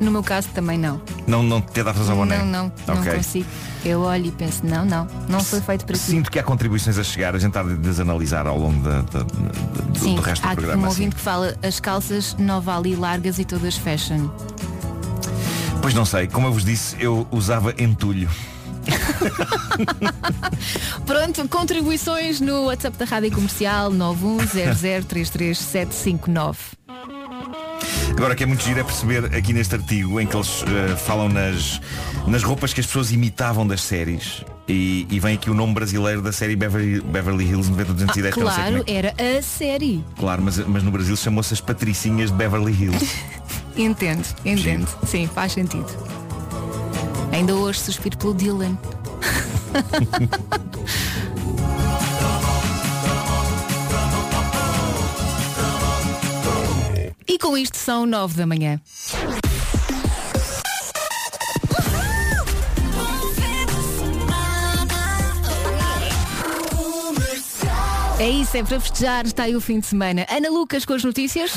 [0.00, 1.00] No meu caso também não.
[1.24, 2.38] Não, não te adaptas ao boné?
[2.38, 3.14] Não, não, não Ok.
[3.14, 3.46] consigo.
[3.84, 6.00] Eu olho e penso, não, não, não foi feito para ti.
[6.02, 9.20] Sinto que há contribuições a chegar, a gente está a desanalisar ao longo da- da-
[9.20, 10.82] da- do, Sim, do resto há do programa.
[10.82, 10.94] um assim.
[11.02, 14.28] ouvinte que fala as calças nova ali largas e todas fashion.
[15.80, 18.28] Pois não sei, como eu vos disse, eu usava entulho.
[21.06, 26.56] Pronto, contribuições no WhatsApp da Rádio Comercial 910033759.
[28.16, 30.94] Agora o que é muito giro é perceber aqui neste artigo em que eles eh,
[30.96, 31.80] falam nas,
[32.28, 34.44] nas roupas que as pessoas imitavam das séries.
[34.68, 38.44] E, e vem aqui o nome brasileiro da série Beverly, Beverly Hills 90210 que eu
[38.44, 40.02] não sei como claro, é que- era a série.
[40.16, 43.06] Claro, mas, mas no Brasil chamou-se as Patricinhas de Beverly Hills.
[43.76, 44.86] Entendo, entendo.
[45.04, 45.86] Sim, faz sentido.
[47.34, 48.78] Ainda hoje suspiro pelo Dylan.
[57.26, 58.80] e com isto são nove da manhã.
[68.20, 70.24] É isso, é para festejar, está aí o fim de semana.
[70.30, 71.50] Ana Lucas com as notícias.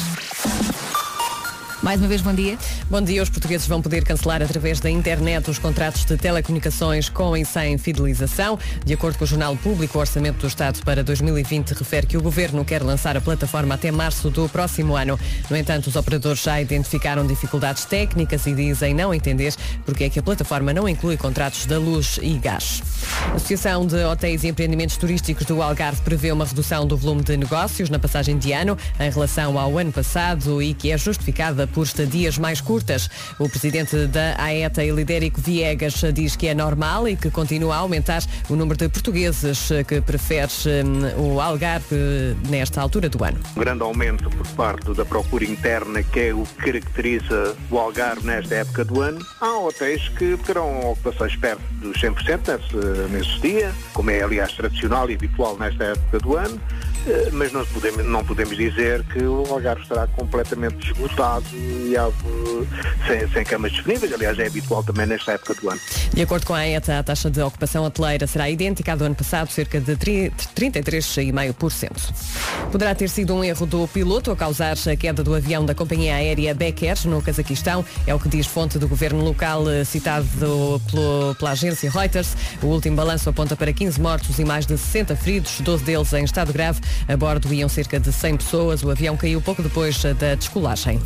[1.88, 2.58] Mais uma vez, bom dia.
[2.90, 3.24] Bom dia.
[3.24, 7.78] Os portugueses vão poder cancelar através da internet os contratos de telecomunicações com e sem
[7.78, 8.60] fidelização.
[8.84, 12.22] De acordo com o Jornal Público, o Orçamento do Estado para 2020 refere que o
[12.22, 15.18] Governo quer lançar a plataforma até março do próximo ano.
[15.50, 20.20] No entanto, os operadores já identificaram dificuldades técnicas e dizem não entender porque é que
[20.20, 22.84] a plataforma não inclui contratos da luz e gás.
[23.32, 27.38] A Associação de Hotéis e Empreendimentos Turísticos do Algarve prevê uma redução do volume de
[27.38, 31.77] negócios na passagem de ano em relação ao ano passado e que é justificada por
[31.84, 33.10] estadias mais curtas.
[33.40, 38.24] O presidente da AETA, Elidérico Viegas, diz que é normal e que continua a aumentar
[38.50, 40.38] o número de portugueses que prefere
[41.18, 43.40] hum, o Algarve nesta altura do ano.
[43.56, 48.26] Um grande aumento por parte da procura interna, que é o que caracteriza o Algarve
[48.26, 49.26] nesta época do ano.
[49.42, 55.10] Há hotéis que terão ocupações perto dos 100% nesse, nesse dia, como é aliás tradicional
[55.10, 56.60] e habitual nesta época do ano.
[57.08, 62.12] Eh, Mas não podemos, não podemos dizer que o Algarve estará completamente esgotado e eh,
[63.08, 64.12] sem, sem camas disponíveis.
[64.14, 65.80] Aliás, é habitual também nesta época do ano.
[66.14, 69.16] De acordo com a AETA, a taxa de ocupação hoteleira será idêntica à do ano
[69.16, 71.92] passado, cerca de tri- 33,5%.
[72.72, 76.16] Poderá ter sido um erro do piloto a causar a queda do avião da companhia
[76.16, 77.84] aérea Becker no Cazaquistão.
[78.06, 82.36] É o que diz fonte do governo local eh, citado pelo- pela agência Reuters.
[82.62, 86.24] O último balanço aponta para 15 mortos e mais de 60 feridos, 12 deles em
[86.24, 86.80] estado grave.
[87.08, 88.84] A bordo iam cerca de 100 pessoas.
[88.84, 91.00] O avião caiu pouco depois da descolagem.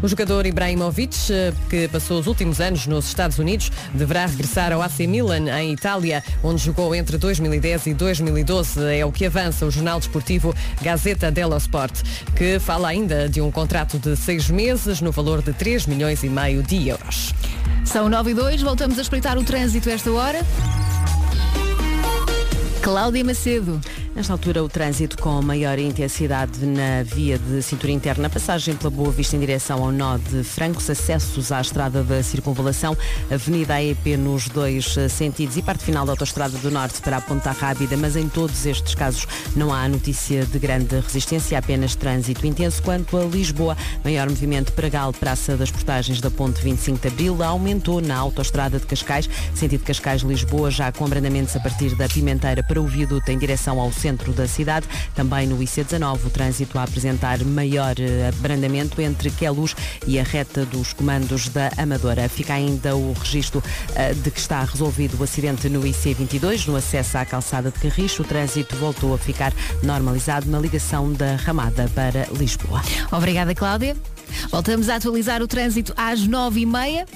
[0.00, 4.80] O jogador Ibrahimovic, eh, que passou os últimos anos nos Estados Unidos, deverá regressar ao
[4.80, 8.80] AC Milan, em Itália, onde jogou entre 2010 e 2012.
[8.94, 12.02] É o que avança o jornal desportivo Gazeta dello Sport,
[12.36, 16.28] que fala ainda de um contrato de seis meses no valor de 3 milhões e
[16.28, 17.34] meio de euros.
[17.84, 20.46] São 9 e 2, voltamos a espreitar o trânsito esta hora.
[22.88, 23.78] Cláudia Macedo.
[24.16, 29.12] Nesta altura, o trânsito com maior intensidade na via de cintura interna, passagem pela Boa
[29.12, 32.96] Vista em direção ao nó de Francos, acessos à estrada da Circunvalação,
[33.30, 37.20] Avenida AEP nos dois eh, sentidos e parte final da Autostrada do Norte para a
[37.20, 42.46] Ponta Rábida, mas em todos estes casos não há notícia de grande resistência, apenas trânsito
[42.46, 42.82] intenso.
[42.82, 48.00] Quanto a Lisboa, maior movimento Pragal, Praça das Portagens da Ponte 25 de Abril, aumentou
[48.00, 52.86] na Autostrada de Cascais, sentido Cascais-Lisboa, já com abrandamentos a partir da Pimenteira para o
[52.86, 54.86] viaduto em direção ao centro da cidade.
[55.14, 59.74] Também no IC19, o trânsito a apresentar maior eh, abrandamento entre Queluz
[60.06, 62.28] e a reta dos comandos da Amadora.
[62.28, 63.62] Fica ainda o registro
[63.94, 68.22] eh, de que está resolvido o acidente no IC22, no acesso à calçada de Carriço.
[68.22, 69.52] O trânsito voltou a ficar
[69.82, 72.82] normalizado na ligação da Ramada para Lisboa.
[73.10, 73.96] Obrigada, Cláudia.
[74.50, 77.06] Voltamos a atualizar o trânsito às nove e meia.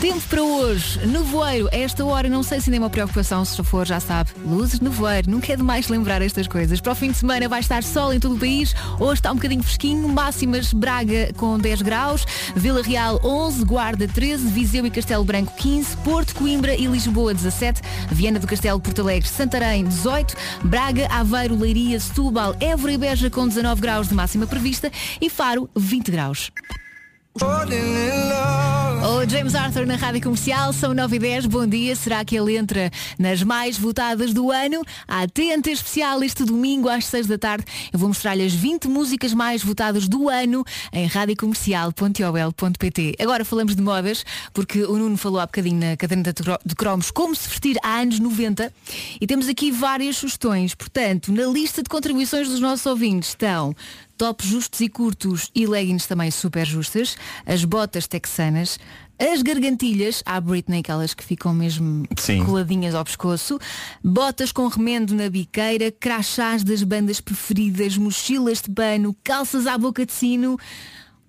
[0.00, 3.62] Tempo para hoje, nevoeiro, a esta hora não sei se ainda é uma preocupação, se
[3.62, 6.80] for já sabe, luzes, nevoeiro, nunca é demais lembrar estas coisas.
[6.80, 9.34] Para o fim de semana vai estar sol em todo o país, hoje está um
[9.34, 12.24] bocadinho fresquinho, máximas Braga com 10 graus,
[12.56, 17.82] Vila Real 11, Guarda 13, Viseu e Castelo Branco 15, Porto, Coimbra e Lisboa 17,
[18.10, 20.34] Viana do Castelo, Porto Alegre, Santarém 18,
[20.64, 25.68] Braga, Aveiro, Leiria, Setúbal, Évora e Beja com 19 graus de máxima prevista e Faro
[25.76, 26.50] 20 graus.
[27.34, 31.94] O James Arthur na Rádio Comercial, são 9 e 10, bom dia.
[31.94, 34.82] Será que ele entra nas mais votadas do ano?
[35.06, 37.64] A TNT especial este domingo às 6 da tarde.
[37.92, 43.14] Eu vou mostrar-lhe as 20 músicas mais votadas do ano em radiocomercial.ol.pt.
[43.20, 47.36] Agora falamos de modas, porque o Nuno falou há bocadinho na caderneta de cromos como
[47.36, 48.72] se vestir há anos 90
[49.20, 50.74] e temos aqui várias sugestões.
[50.74, 53.76] Portanto, na lista de contribuições dos nossos ouvintes estão
[54.20, 57.16] tops justos e curtos e leggings também super justas,
[57.46, 58.78] as botas texanas,
[59.18, 62.44] as gargantilhas, à Britney, aquelas que ficam mesmo Sim.
[62.44, 63.58] coladinhas ao pescoço,
[64.04, 70.04] botas com remendo na biqueira, crachás das bandas preferidas, mochilas de pano, calças à boca
[70.04, 70.58] de sino.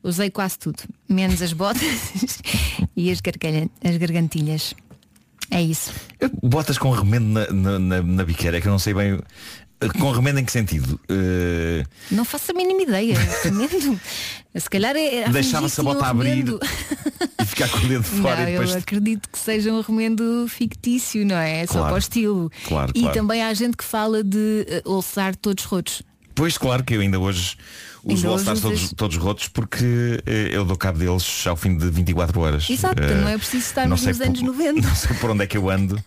[0.04, 2.42] Usei quase tudo, menos as botas
[2.94, 3.22] e as,
[3.86, 4.76] as gargantilhas.
[5.50, 5.94] É isso.
[6.42, 9.20] Botas com remendo na, na, na, na biqueira, é que eu não sei bem.
[10.00, 11.00] Com remendo em que sentido?
[11.10, 13.16] Eh, Não faço a mínima ideia.
[13.44, 14.00] Remendo.
[14.56, 15.26] Se calhar é.
[15.26, 16.46] a Deixava-se a bota um abrir
[17.42, 18.72] e ficar com o dedo fora não, e depois.
[18.72, 21.62] eu acredito que seja um remendo fictício, não é?
[21.62, 21.88] É Só Claro.
[21.88, 22.52] para o estilo.
[22.68, 23.16] Claro, e claro.
[23.16, 26.04] também há gente que fala de uh, olçar todos rotos.
[26.36, 27.58] Pois claro que eu ainda hoje
[28.08, 31.78] Ainda All hoje Stars todos, todos rotos porque eh, eu dou cabo deles ao fim
[31.78, 32.68] de 24 horas.
[32.70, 34.82] Exato, Eh, não é preciso não sei nos por- anos 90.
[34.88, 36.04] Não sei por onde é que eu ando,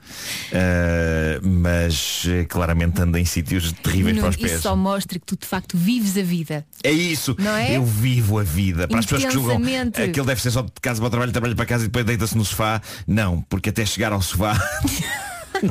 [0.50, 4.52] eh, mas claramente ando em sítios terríveis para os pés.
[4.54, 6.66] isso só mostra que tu de facto vives a vida.
[6.82, 7.76] É isso, Não é?
[7.76, 8.88] eu vivo a vida.
[8.88, 11.54] Para as pessoas que julgam aquele deve ser só de casa para o trabalho, trabalho
[11.56, 12.82] para casa e depois deita-se no sofá.
[13.06, 14.54] Não, porque até chegar ao sofá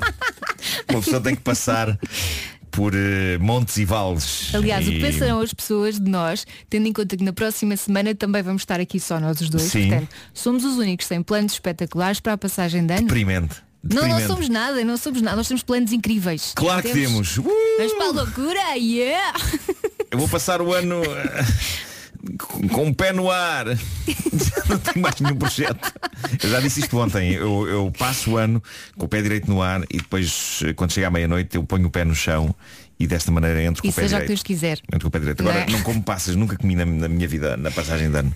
[0.89, 1.97] uma pessoa tem que passar
[2.73, 4.49] por eh, montes e vales.
[4.53, 7.77] Aliás, o E- que pensarão as pessoas de nós, tendo em conta que na próxima
[7.77, 9.63] semana também vamos estar aqui só nós os dois.
[9.63, 9.89] Sim.
[9.89, 13.03] Portanto, somos os únicos sem planos espetaculares para a passagem de ano.
[13.03, 13.55] Deprimente.
[13.83, 15.35] Não, não somos nada, não somos nada.
[15.37, 16.53] Nós temos planos incríveis.
[16.55, 17.37] Claro que temos.
[17.37, 17.43] Uh,
[17.77, 19.33] Vamos para a loucura, yeah!
[20.09, 21.45] eu vou passar o ano eh,
[22.69, 23.65] com, o pé no ar.
[24.69, 25.93] Não tenho mais nenhum projeto.
[26.41, 27.33] Eu já disse isto ontem.
[27.33, 28.61] Eu, eu passo o ano
[28.97, 31.91] com o pé direito no ar e depois, quando chega à meia-noite, eu ponho o
[31.91, 32.55] pé no chão
[32.99, 34.31] e desta maneira entro com E o pé direito.
[34.91, 35.43] Entro com o pé direito.
[35.43, 35.71] Não Agora, é?
[35.71, 38.35] não como passas, nunca comi na, na minha vida, na passagem de ano.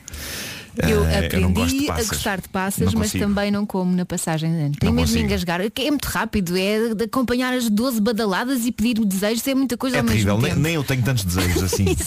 [0.83, 2.09] Eu não gosto de aprendi a passas.
[2.09, 4.71] gostar de passas, mas também não como na passagem de ano.
[4.79, 5.59] Tem Não mesmo de engasgar.
[5.61, 9.97] É muito rápido, é de acompanhar as 12 badaladas e pedir desejos, é muita coisa
[9.97, 10.61] É ao terrível, mesmo nem, tempo.
[10.63, 11.85] nem eu tenho tantos desejos assim.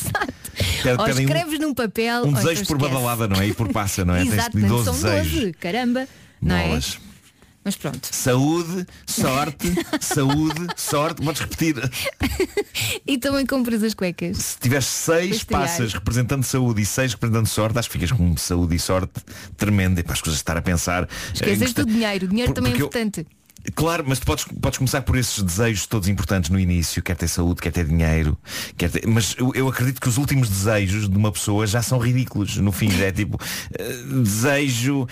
[0.83, 2.25] Pede- Ou pedem um- escreves num papel.
[2.27, 2.95] um desejo então por esquece.
[2.95, 3.47] badalada, não é?
[3.49, 4.23] E por passa, não é?
[4.23, 5.33] Tens Exato, portanto, 12 são desejos.
[5.41, 6.07] 12, caramba.
[6.43, 6.79] Não é?
[7.63, 8.09] Mas pronto.
[8.11, 11.23] Saúde, sorte, saúde, sorte.
[11.23, 11.77] Podes repetir.
[13.07, 14.37] E também compras as cuecas.
[14.39, 18.77] Se tiveres seis passas representando saúde e seis representando sorte, acho que ficas com saúde
[18.77, 19.13] e sorte
[19.57, 20.01] tremenda.
[20.01, 21.09] E para as coisas estar a pensar.
[21.35, 22.27] Esqueces gosta- do dinheiro.
[22.27, 23.27] O dinheiro Por- também é porque eu- importante.
[23.75, 27.29] Claro, mas tu podes, podes começar por esses desejos todos importantes no início, quer ter
[27.29, 28.39] saúde, quer ter dinheiro,
[28.75, 29.07] quer ter...
[29.07, 32.57] mas eu, eu acredito que os últimos desejos de uma pessoa já são ridículos.
[32.57, 33.39] No fim é tipo
[33.79, 35.07] eh, desejo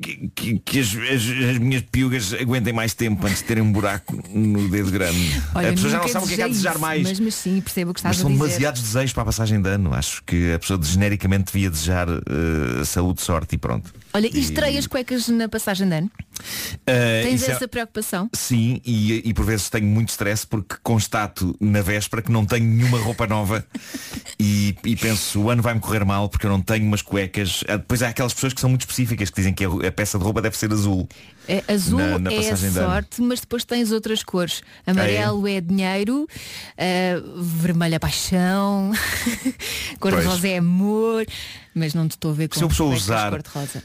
[0.00, 4.16] que, que- as, as- as minhas piugas aguentem mais tempo antes de terem um buraco
[4.32, 5.42] no dedo grande.
[5.54, 7.02] Olha, a pessoa já não sabe o que é que há de desejar isso, mais.
[7.02, 8.44] Mas, mas sim, percebo o que estás Mas a são dizer.
[8.46, 9.92] demasiados desejos para a passagem de ano.
[9.94, 13.92] Acho que a pessoa genericamente devia desejar eh, saúde, sorte e pronto.
[14.12, 16.10] Olha, e estreias cuecas na passagem de ano?
[16.86, 18.30] Eh, Tens é- essa preocupação?
[18.32, 22.64] Sim, e, e por vezes tenho muito stress porque constato na véspera que não tenho
[22.64, 23.64] nenhuma roupa nova
[24.38, 27.62] e, e penso o ano vai-me correr mal porque eu não tenho umas cuecas.
[27.68, 30.24] Ah, Depois há aquelas pessoas que são muito específicas que dizem que a, peça de
[30.24, 31.08] roupa deve ser azul.
[31.46, 34.62] É, azul na, na é de sorte, mas depois tens outras cores.
[34.86, 36.28] Amarelo é, dinheiro,
[36.76, 38.92] ah, vermelho é paixão,
[39.98, 41.26] cor-de-rosa é amor,
[41.78, 43.32] mas não te estou a ver com Se uma pessoa usar,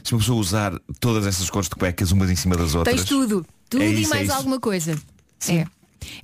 [0.02, 2.94] se uma pessoa usar todas essas cores de cuecas umas em cima das outras.
[2.96, 4.36] Tens tudo, tudo É e isso, é mais isso.
[4.36, 4.98] alguma coisa.
[5.48, 5.66] É.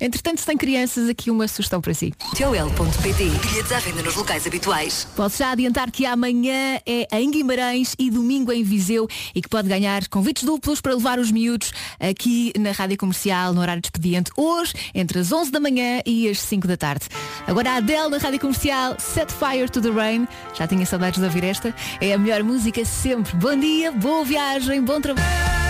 [0.01, 2.13] Entretanto, se tem crianças, aqui uma sugestão para si.
[2.37, 5.07] Joel.pt Bilhetes à venda nos locais habituais.
[5.17, 9.69] Posso já adiantar que amanhã é em Guimarães e domingo em Viseu e que pode
[9.69, 14.31] ganhar convites duplos para levar os miúdos aqui na Rádio Comercial no horário de expediente
[14.37, 17.07] hoje entre as 11 da manhã e as 5 da tarde.
[17.47, 20.27] Agora a Adele na Rádio Comercial Set Fire to the Rain.
[20.55, 21.75] Já tinha saudades de ouvir esta.
[22.01, 23.37] É a melhor música sempre.
[23.37, 25.70] Bom dia, boa viagem, bom trabalho.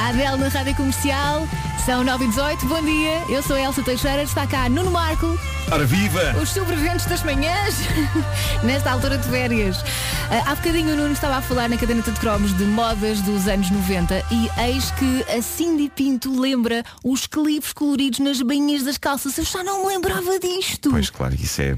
[0.00, 1.46] A Adele na Rádio Comercial.
[1.84, 3.22] São 9 e 18 bom dia.
[3.28, 5.38] Eu sou a Elsa Teixeira, está cá Nuno Marco.
[5.70, 6.40] Ora viva!
[6.40, 7.74] Os sobreviventes das manhãs,
[8.64, 9.76] nesta altura de férias.
[10.30, 13.46] Ah, há bocadinho o Nuno estava a falar na caderneta de cromos de modas dos
[13.46, 18.96] anos 90 e eis que a Cindy Pinto lembra os clipes coloridos nas bainhas das
[18.96, 19.36] calças.
[19.36, 20.88] Eu já não me lembrava disto.
[20.88, 21.76] Pois claro, isso é.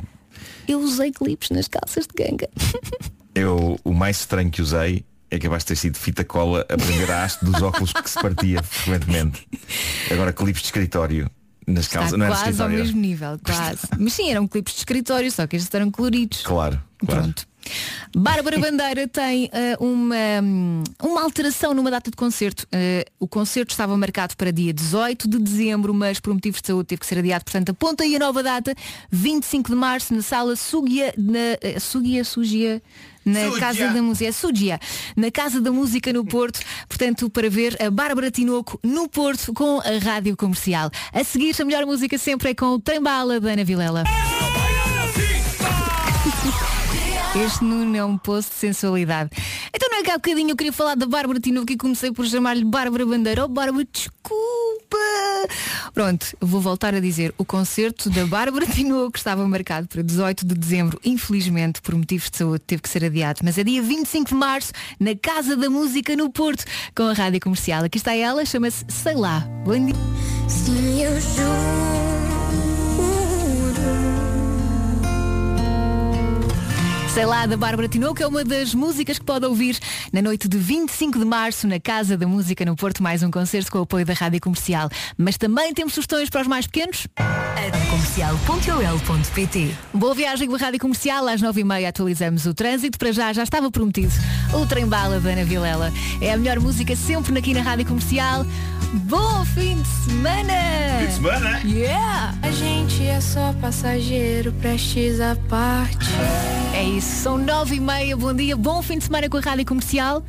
[0.69, 2.49] Eu usei clipes nas calças de ganga.
[3.35, 7.11] Eu, o mais estranho que usei é capaz de ter sido fita cola a prender
[7.11, 9.49] a haste dos óculos que se partia frequentemente.
[10.11, 11.31] Agora clipes de escritório
[11.67, 12.19] nas Está calças.
[12.19, 13.89] Não era de quase ao mesmo nível, quase.
[13.99, 16.43] Mas sim, eram clipes de escritório, só que estes eram coloridos.
[16.43, 17.23] Claro, claro.
[17.23, 17.47] Pronto.
[18.15, 22.67] Bárbara Bandeira tem eh, uma, hum, uma alteração numa data de concerto.
[22.71, 26.89] Eh, o concerto estava marcado para dia 18 de dezembro, mas por motivos de saúde
[26.89, 27.45] teve que ser adiado.
[27.45, 28.75] Portanto, aponta aí a nova data,
[29.11, 32.83] 25 de março, na sala Sugia, na eh, Sugia, Sugia,
[33.25, 33.53] na.
[33.59, 34.81] Casa da Música, é Sugia,
[35.17, 36.61] na Casa da Música no Porto.
[36.89, 40.91] Portanto, para ver a Bárbara Tinoco no Porto com a Rádio Comercial.
[41.13, 44.05] A seguir, a melhor música sempre é com o Trembala da Ana Vilela.
[47.35, 49.31] Este Nuno é um poço de sensualidade.
[49.75, 52.27] Então não é que há bocadinho eu queria falar da Bárbara Tinoco e comecei por
[52.27, 53.45] chamar-lhe Bárbara Bandeira.
[53.47, 54.99] Oh Bárbara, desculpa!
[55.95, 57.35] Pronto, vou voltar a dizer.
[57.39, 61.01] O concerto da Bárbara Tinoco estava marcado para 18 de dezembro.
[61.03, 63.41] Infelizmente, por motivos de saúde, teve que ser adiado.
[63.43, 66.65] Mas é dia 25 de março, na Casa da Música no Porto,
[66.95, 67.83] com a Rádio Comercial.
[67.85, 69.41] Aqui está ela, chama-se Sei Lá.
[69.65, 69.95] Bom dia.
[71.09, 71.92] Eu
[77.13, 79.79] Sei lá, da Bárbara Tinoco é uma das músicas que pode ouvir
[80.11, 83.71] na noite de 25 de março na Casa da Música no Porto, mais um concerto
[83.71, 84.89] com o apoio da Rádio Comercial.
[85.19, 87.07] Mas também temos sugestões para os mais pequenos.
[87.91, 92.99] Comercial.ol.pt Boa viagem com a Rádio Comercial, às 9h30 atualizamos o trânsito.
[92.99, 94.13] Para já, já estava prometido
[94.55, 95.93] o trem bala da Ana Vilela.
[96.19, 98.47] É a melhor música sempre aqui na Rádio Comercial.
[98.95, 100.53] Bom fim de semana!
[101.01, 101.61] Fim de semana!
[101.65, 102.35] Yeah!
[102.43, 106.07] A gente é só passageiro, prestes à parte.
[106.75, 109.67] É isso, são nove e meia, bom dia, bom fim de semana com a Rádio
[109.67, 110.25] Comercial.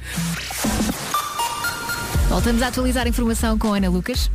[2.30, 4.30] Voltamos a atualizar a informação com a Ana Lucas.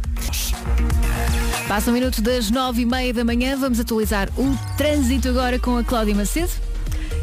[1.66, 5.84] Passam minutos das nove e meia da manhã, vamos atualizar o trânsito agora com a
[5.84, 6.67] Cláudia Macedo.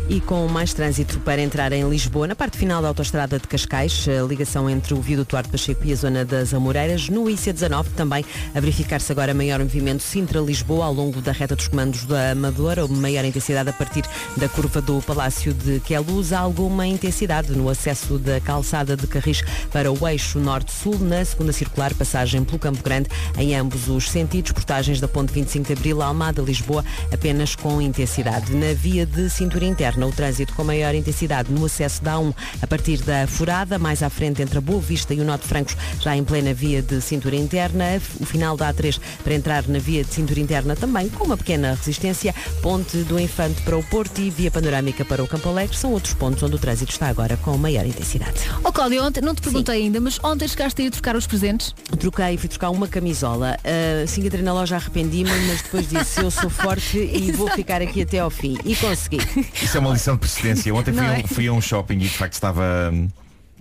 [0.07, 4.05] E com mais trânsito para entrar em Lisboa, na parte final da autoestrada de Cascais,
[4.07, 8.23] a ligação entre o Viaduto Duarte Pacheco e a zona das Amoreiras, no IC19 também
[8.53, 13.25] a verificar-se agora maior movimento Sintra-Lisboa ao longo da reta dos comandos da Amadora, maior
[13.25, 14.03] intensidade a partir
[14.37, 19.41] da curva do Palácio de Queluz, alguma intensidade no acesso da calçada de Carris
[19.71, 24.51] para o eixo norte-sul, na segunda circular, passagem pelo Campo Grande, em ambos os sentidos,
[24.51, 28.53] portagens da ponte 25 de Abril, Almada-Lisboa, apenas com intensidade.
[28.53, 32.67] Na via de cintura interna, o trânsito com maior intensidade no acesso da A1 a
[32.67, 36.15] partir da Furada, mais à frente entre a Boa Vista e o Norte Francos, já
[36.15, 38.01] em plena via de cintura interna.
[38.19, 41.73] O final da A3 para entrar na via de cintura interna também com uma pequena
[41.73, 42.33] resistência.
[42.61, 46.13] Ponte do Infante para o Porto e via panorâmica para o Campo Alegre são outros
[46.13, 48.39] pontos onde o trânsito está agora com maior intensidade.
[48.63, 51.73] Ó Cláudia, ontem, não te perguntei ainda, mas ontem chegaste a ir trocar os presentes?
[51.99, 53.57] Troquei, fui trocar uma camisola.
[53.63, 57.49] Uh, assim que entrei na loja arrependi-me, mas depois disse eu sou forte e vou
[57.55, 58.57] ficar aqui até ao fim.
[58.65, 59.19] E consegui.
[59.61, 60.73] Isso é uma lição de persistência.
[60.73, 61.11] Ontem fui, é?
[61.11, 62.93] um, fui a um shopping e de facto estava.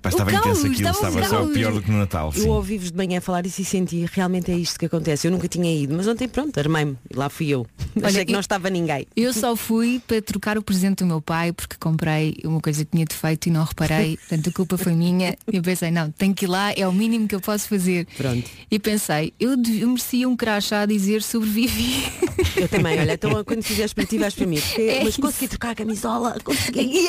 [0.05, 2.33] Pá, estava caos, intenso aquilo, estava estava só pior do que no Natal.
[2.37, 2.49] Eu sim.
[2.49, 5.27] ouvi-vos de manhã falar isso e senti, realmente é isto que acontece.
[5.27, 6.97] Eu nunca tinha ido, mas ontem pronto, armei-me.
[7.11, 7.67] E lá fui eu.
[8.03, 9.07] Achei que não eu- estava ninguém.
[9.17, 12.91] Eu só fui para trocar o presente do meu pai porque comprei uma coisa que
[12.93, 14.17] tinha defeito e não reparei.
[14.29, 15.37] Portanto, a culpa foi minha.
[15.53, 18.07] E eu pensei, não, tenho que ir lá, é o mínimo que eu posso fazer.
[18.17, 18.49] Pronto.
[18.71, 19.51] E pensei, eu,
[19.81, 22.05] eu merecia um crachá a dizer sobrevivi.
[22.57, 24.59] Eu também, olha, então quando fizeres para ti vais para mim.
[24.61, 25.21] Porque- É mas isso.
[25.21, 27.09] consegui trocar a camisola, consegui.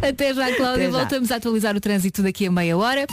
[0.00, 0.88] Até já, Cláudia.
[0.88, 1.02] Até já.
[1.08, 3.06] Voltamos a atualizar o trânsito daqui a meia hora.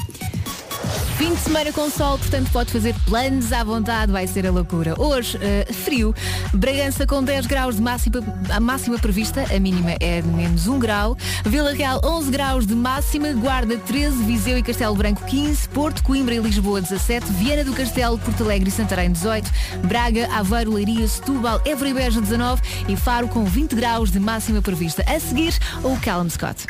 [1.17, 4.99] Fim de semana com sol, portanto pode fazer planos à vontade, vai ser a loucura.
[4.99, 6.13] Hoje, eh, frio,
[6.53, 10.77] Bragança com 10 graus de máxima, a máxima prevista, a mínima é de menos 1
[10.77, 11.15] grau.
[11.45, 16.35] Vila Real 11 graus de máxima, Guarda 13, Viseu e Castelo Branco 15, Porto, Coimbra
[16.35, 19.49] e Lisboa 17, Viana do Castelo, Porto Alegre e Santarém 18,
[19.87, 24.61] Braga, Aveiro, Leiria, Setúbal, Évora e Beja 19 e Faro com 20 graus de máxima
[24.61, 25.01] prevista.
[25.07, 26.65] A seguir, o Callum Scott.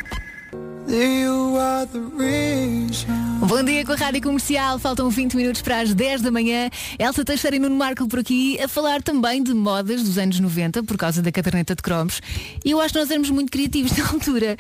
[3.47, 6.69] Bom dia com a Rádio Comercial, faltam 20 minutos para as 10 da manhã.
[6.99, 10.83] Elsa Teixeira e Nuno Marco por aqui a falar também de modas dos anos 90
[10.83, 12.21] por causa da caderneta de cromos.
[12.63, 14.55] E eu acho que nós éramos muito criativos na altura,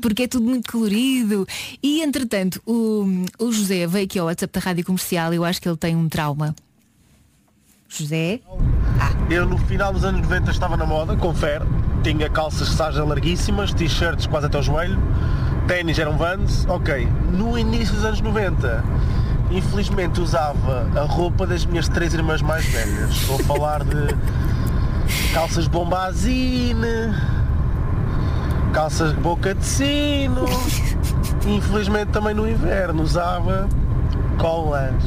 [0.00, 1.46] porque é tudo muito colorido.
[1.82, 3.06] E entretanto, o,
[3.38, 5.96] o José veio aqui ao WhatsApp da Rádio Comercial e eu acho que ele tem
[5.96, 6.54] um trauma.
[7.88, 8.40] José?
[9.28, 11.64] Eu no final dos anos 90 estava na moda, confere.
[12.02, 14.98] Tinha calças de sarja larguíssimas, t-shirts quase até o joelho,
[15.70, 17.08] ténis eram vans, ok.
[17.30, 18.82] No início dos anos 90,
[19.52, 23.10] infelizmente usava a roupa das minhas três irmãs mais velhas.
[23.10, 24.08] Estou a falar de
[25.32, 27.14] calças bombazine,
[28.72, 30.44] calças boca de sino.
[31.46, 33.68] Infelizmente também no inverno usava
[34.38, 35.04] colãs.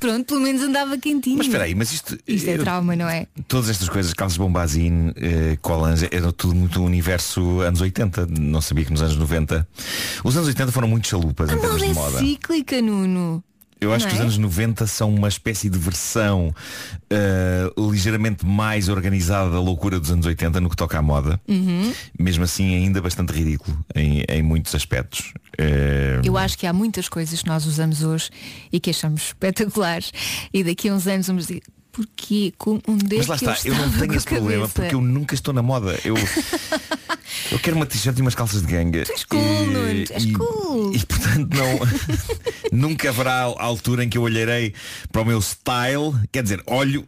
[0.00, 1.36] Pronto, pelo menos andava quentinho.
[1.38, 2.18] Mas espera aí, mas isto...
[2.26, 3.26] Isto é eu- trauma, não é?
[3.46, 8.26] Todas estas coisas, calças bombazine, eh, colãs, era tudo muito universo anos 80.
[8.26, 9.68] Não sabia que nos anos 90.
[10.24, 12.18] Os anos 80 foram muito chalupas em A termos moda de é moda.
[12.18, 13.44] cíclica, Nuno.
[13.80, 14.24] Eu acho Não que os é?
[14.24, 16.54] anos 90 são uma espécie de versão
[17.08, 21.40] eh, ligeiramente mais organizada da loucura dos anos 80 no que toca à moda.
[21.48, 21.90] Uhum.
[22.18, 25.32] Mesmo assim, ainda bastante ridículo em, em muitos aspectos.
[25.60, 28.30] Eh, Eu acho que há muitas coisas que nós usamos hoje
[28.72, 30.12] e que achamos espetaculares.
[30.52, 32.52] E daqui a uns anos vamos dizer porquê?
[32.58, 34.72] Com onde é Mas lá está, eu, eu não tenho esse problema cabeça?
[34.82, 35.98] porque eu nunca estou na moda.
[36.04, 36.14] Eu,
[37.52, 39.04] eu quero uma t-shirt e umas calças de ganga.
[39.04, 39.40] Tu és cool,
[40.06, 40.94] tu és cool.
[40.94, 41.80] E portanto não
[42.88, 44.74] nunca haverá a altura em que eu olharei
[45.10, 46.12] para o meu style.
[46.32, 47.04] Quer dizer, olho,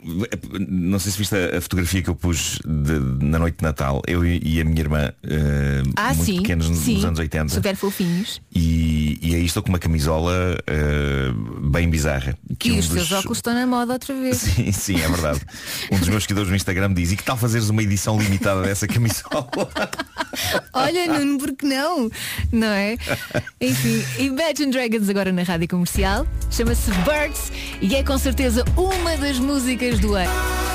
[0.69, 4.25] não sei se viste a, fotografia que eu pus de- na noite de Natal, eu
[4.25, 7.05] e, e a minha irmã eh, Ah, muito sim, pequenos nos sim.
[7.05, 7.55] anos 80.
[7.55, 8.41] Super fofinhos.
[8.55, 11.31] E, e aí estou com uma camisola eh,
[11.71, 12.37] bem bizarra.
[12.59, 14.39] Que e um os dos- teus óculos estão na moda outra vez.
[14.39, 15.41] Sim, sim, é verdade.
[15.91, 18.87] Um dos meus seguidores no Instagram diz, e que tal fazeres uma edição limitada dessa
[18.87, 19.49] camisola?
[20.73, 22.11] Olha, Nuno, porque não?
[22.51, 22.97] Não é?
[23.61, 26.27] Enfim, Imagine Dragons agora na rádio comercial.
[26.51, 30.72] Chama-se Birds e é com certeza uma das músicas do ano.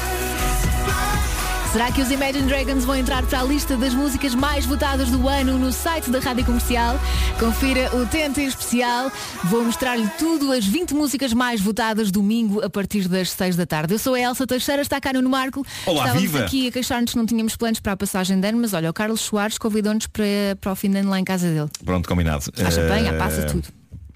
[1.77, 5.29] Será que os Imagine Dragons vão entrar para a lista das músicas mais votadas do
[5.29, 6.99] ano no site da Rádio Comercial?
[7.39, 9.11] Confira o Tente Especial.
[9.43, 13.93] Vou mostrar-lhe tudo, as 20 músicas mais votadas domingo a partir das 6 da tarde.
[13.93, 15.63] Eu sou a Elsa Teixeira, está cá no Marco.
[15.85, 16.45] Olá, Estávamos viva!
[16.45, 18.93] aqui a queixar-nos que não tínhamos planos para a passagem de ano, mas olha, o
[18.93, 20.25] Carlos Soares convidou-nos para,
[20.59, 21.69] para o fim de ano lá em casa dele.
[21.85, 22.45] Pronto, combinado.
[22.55, 23.67] Champanhe, há Eh, passa tudo.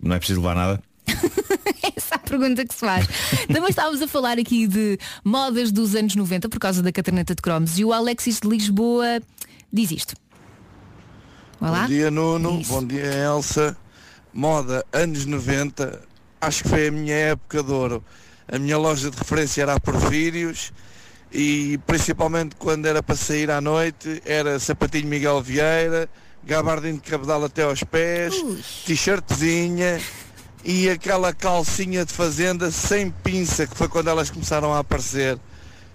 [0.01, 0.81] Não é preciso levar nada?
[1.95, 3.07] Essa é pergunta que se faz.
[3.47, 7.41] Também estávamos a falar aqui de modas dos anos 90 por causa da caderneta de
[7.41, 9.21] cromos e o Alexis de Lisboa
[9.71, 10.15] diz isto.
[11.59, 11.81] Olá.
[11.81, 13.77] Bom dia Nuno, bom dia Elsa.
[14.33, 16.01] Moda anos 90,
[16.39, 18.03] acho que foi a minha época de ouro.
[18.47, 20.71] A minha loja de referência era a Porfírios
[21.33, 26.09] e principalmente quando era para sair à noite era sapatinho Miguel Vieira,
[26.43, 28.33] gabardinho de cabedal até aos pés,
[28.85, 29.99] t-shirtzinha
[30.63, 35.37] e aquela calcinha de fazenda sem pinça que foi quando elas começaram a aparecer.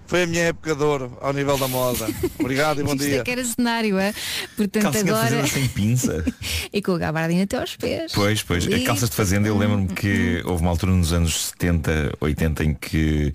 [0.08, 2.06] Foi a minha época de ouro ao nível da moda.
[2.38, 3.24] Obrigado e bom Isto é dia.
[3.24, 4.14] que era cenário, é?
[4.56, 5.26] Portanto Calcinha de agora.
[5.26, 6.24] fazenda sem pinça.
[6.72, 8.12] e com o gabardinho até aos pés.
[8.14, 8.64] Pois, pois.
[8.68, 8.84] A Ali.
[8.84, 13.32] calças de fazenda, eu lembro-me que houve uma altura nos anos 70, 80 em que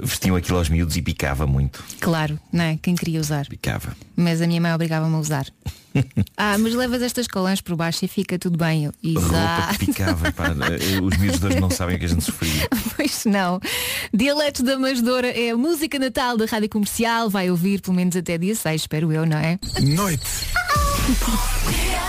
[0.00, 1.82] vestiam aquilo aos miúdos e picava muito.
[2.00, 2.78] Claro, não é?
[2.80, 3.46] Quem queria usar.
[3.48, 3.96] Picava.
[4.14, 5.46] Mas a minha mãe obrigava-me a usar.
[6.36, 8.84] ah, mas levas estas colãs por baixo e fica tudo bem.
[8.84, 10.32] Eu, Roupa que picava.
[10.32, 10.50] pá.
[11.02, 12.68] Os miúdos hoje não sabem o que a gente sofria.
[12.96, 13.60] Pois não.
[14.12, 17.28] Dialetos da Masdora é a música natal da Rádio Comercial.
[17.30, 19.58] Vai ouvir pelo menos até dia 6, espero eu, não é?
[19.80, 20.26] Noite.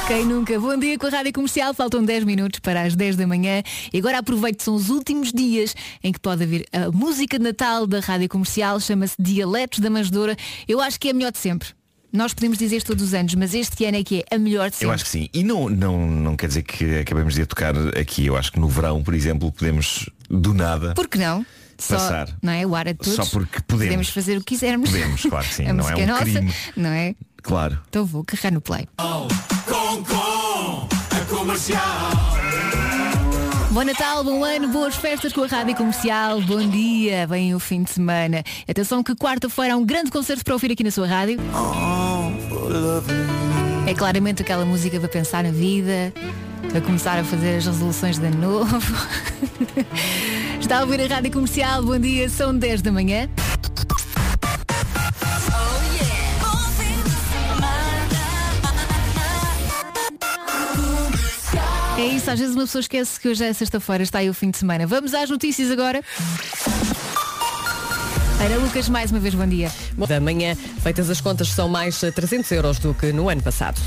[0.07, 0.59] Quem nunca?
[0.59, 1.73] Bom dia com a Rádio Comercial.
[1.73, 3.63] Faltam 10 minutos para as 10 da manhã.
[3.91, 7.87] E agora aproveito, são os últimos dias em que pode haver a música de Natal
[7.87, 8.79] da Rádio Comercial.
[8.79, 10.35] Chama-se Dialetos da Masdora.
[10.67, 11.69] Eu acho que é a melhor de sempre.
[12.13, 14.69] Nós podemos dizer isto todos os anos, mas este ano é que é a melhor
[14.69, 14.87] de sempre.
[14.87, 15.29] Eu acho que sim.
[15.33, 18.27] E não, não, não quer dizer que acabemos de a tocar aqui.
[18.27, 21.43] Eu acho que no verão, por exemplo, podemos do nada Por que não?
[21.75, 22.29] Só, Passar.
[22.39, 22.67] Não é?
[22.67, 23.15] O ar a todos.
[23.15, 23.87] Só porque podemos.
[23.87, 24.91] Podemos fazer o que quisermos.
[24.91, 25.65] Podemos, claro que sim.
[25.67, 26.53] a não é um nossa, crime.
[26.77, 27.15] não é?
[27.41, 27.79] Claro.
[27.89, 28.87] Então vou carregar no play.
[28.95, 32.32] Com, com, a comercial.
[33.73, 36.39] Bom Natal, bom ano, boas festas com a Rádio Comercial.
[36.41, 38.43] Bom dia, vem o fim de semana.
[38.69, 41.39] Atenção que quarta-feira há um grande concerto para ouvir aqui na sua rádio.
[43.87, 46.13] É claramente aquela música para pensar na vida,
[46.77, 48.77] a começar a fazer as resoluções de novo.
[50.61, 53.27] Está a ouvir a Rádio Comercial, bom dia, são 10 da manhã.
[62.03, 64.51] É isso, às vezes uma pessoa esquece que hoje é sexta-feira, está aí o fim
[64.51, 64.85] de semana.
[64.85, 66.03] Vamos às notícias agora.
[68.39, 69.71] Ana Lucas, mais uma vez, bom dia.
[70.07, 73.79] Da manhã, feitas as contas, são mais 300 euros do que no ano passado.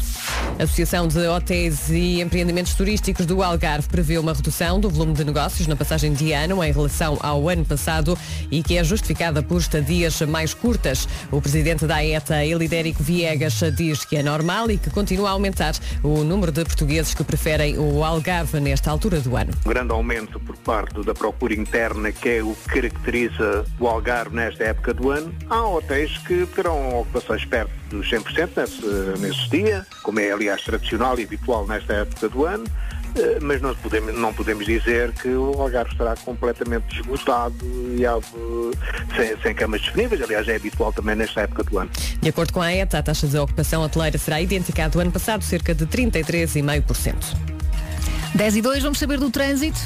[0.58, 5.24] A Associação de Hotéis e Empreendimentos Turísticos do Algarve prevê uma redução do volume de
[5.24, 8.16] negócios na passagem de ano em relação ao ano passado
[8.50, 11.06] e que é justificada por estadias mais curtas.
[11.30, 15.74] O presidente da AETA, Elidérico Viegas, diz que é normal e que continua a aumentar
[16.02, 19.52] o número de portugueses que preferem o Algarve nesta altura do ano.
[19.66, 24.35] Um grande aumento por parte da procura interna, que é o que caracteriza o Algarve
[24.36, 25.34] nesta época do ano.
[25.48, 31.18] Há hotéis que terão ocupações perto dos 100% nesse, nesse dia, como é aliás tradicional
[31.18, 32.64] e habitual nesta época do ano.
[33.16, 37.54] Eh, Mas não podemos, não podemos dizer que o Algarve estará completamente esgotado
[37.96, 40.20] e há, eh, sem, sem camas disponíveis.
[40.22, 41.90] Aliás, é habitual também nesta época do ano.
[42.20, 45.10] De acordo com a AETA, a taxa de ocupação hoteleira será idêntica à do ano
[45.10, 47.14] passado, cerca de 33,5%.
[48.34, 49.80] 10 e 2, vamos saber do trânsito.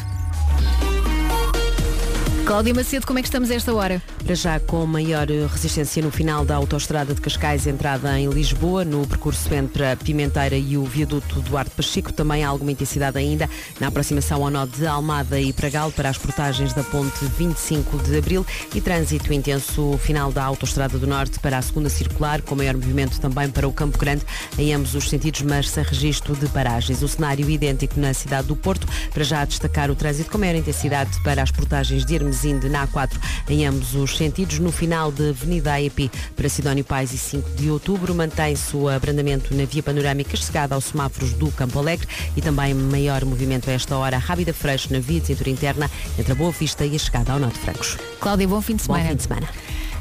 [2.51, 4.03] Cláudia Macedo, como é que estamos a esta hora?
[4.25, 8.85] Para já com maior eh, resistência no final da autoestrada de Cascais, entrada em Lisboa,
[8.85, 12.13] no percurso entre Pimenteira e o viaduto Duarte Pacheco.
[12.13, 13.49] Também há alguma intensidade ainda
[13.79, 18.19] na aproximação ao nó de Almada e Pragal para as portagens da ponte 25 de
[18.19, 18.45] Abril
[18.75, 23.21] e trânsito intenso final da autoestrada do Norte para a segunda circular, com maior movimento
[23.21, 24.25] também para o Campo Grande
[24.59, 27.01] em ambos os sentidos, mas sem registro de paragens.
[27.01, 31.17] O cenário idêntico na cidade do Porto, para já destacar o trânsito com maior intensidade
[31.23, 33.13] para as portagens de Hermesinde na A4
[33.49, 34.59] em ambos os sentidos.
[34.59, 39.55] No final da Avenida AEP para Sidónio Pais e 5 de Outubro mantém-se o abrandamento
[39.55, 43.97] na via panorâmica chegada aos semáforos do Campo Alegre e também maior movimento a esta
[43.97, 47.33] hora Rábida Freixo na via de cintura interna entre a Boa Vista e a chegada
[47.33, 47.99] ao Norte Francos.
[48.21, 49.03] Cláudia, bom fim de semana.
[49.05, 49.49] Bom fim de semana.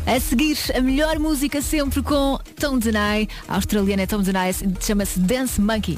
[0.05, 3.27] A seguir, a melhor música sempre com Tom Denai.
[3.47, 5.97] A australiana Tom Denai chama-se Dance Monkey.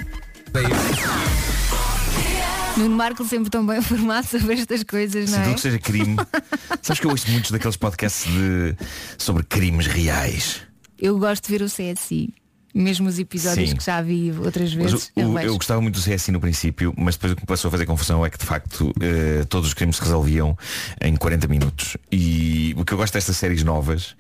[2.78, 5.56] Nuno Marco sempre tão bem informado sobre estas coisas, Se não tudo é?
[5.56, 6.16] que seja crime.
[6.82, 8.76] Sabes que eu ouço muitos daqueles podcasts de...
[9.18, 10.62] sobre crimes reais.
[10.98, 12.34] Eu gosto de ver o CSI.
[12.74, 13.76] Mesmo os episódios Sim.
[13.76, 15.12] que já vi outras vezes.
[15.14, 15.48] o- eu o- vejo.
[15.48, 17.86] eu gostava muito do CSI no princípio, mas depois o que me passou a fazer
[17.86, 20.58] confusão é que de facto eh, todos os crimes se resolviam
[21.02, 21.98] em 40 minutos.
[22.10, 24.16] E o que eu gosto destas séries novas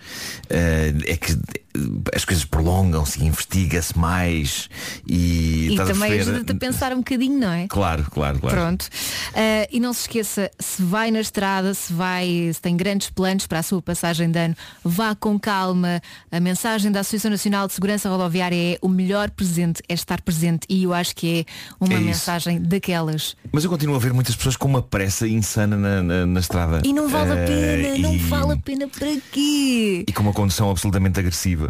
[0.49, 1.31] eh, é que
[2.13, 4.69] as coisas prolongam-se, investiga-se mais
[5.07, 7.67] e, E também ajuda-te a pensar um bocadinho, não é?
[7.67, 8.55] Claro, claro, claro.
[8.57, 8.87] Pronto.
[9.33, 13.47] Ah, e não se esqueça, se vai na estrada, se vai, se tem grandes planos
[13.47, 16.01] para a sua passagem de ano, vá com calma.
[16.31, 20.65] A mensagem da Associação Nacional de Segurança Rodoviária é o melhor presente é estar presente
[20.69, 21.45] e eu acho que é
[21.79, 23.35] uma É mensagem daquelas.
[23.51, 26.81] Mas eu continuo a ver muitas pessoas com uma pressa insana na, na- na estrada.
[26.85, 30.03] E não vale a Eh, pena, não e- vale a pena para quê?
[30.07, 31.60] E com uma condução absolutamente agressiva.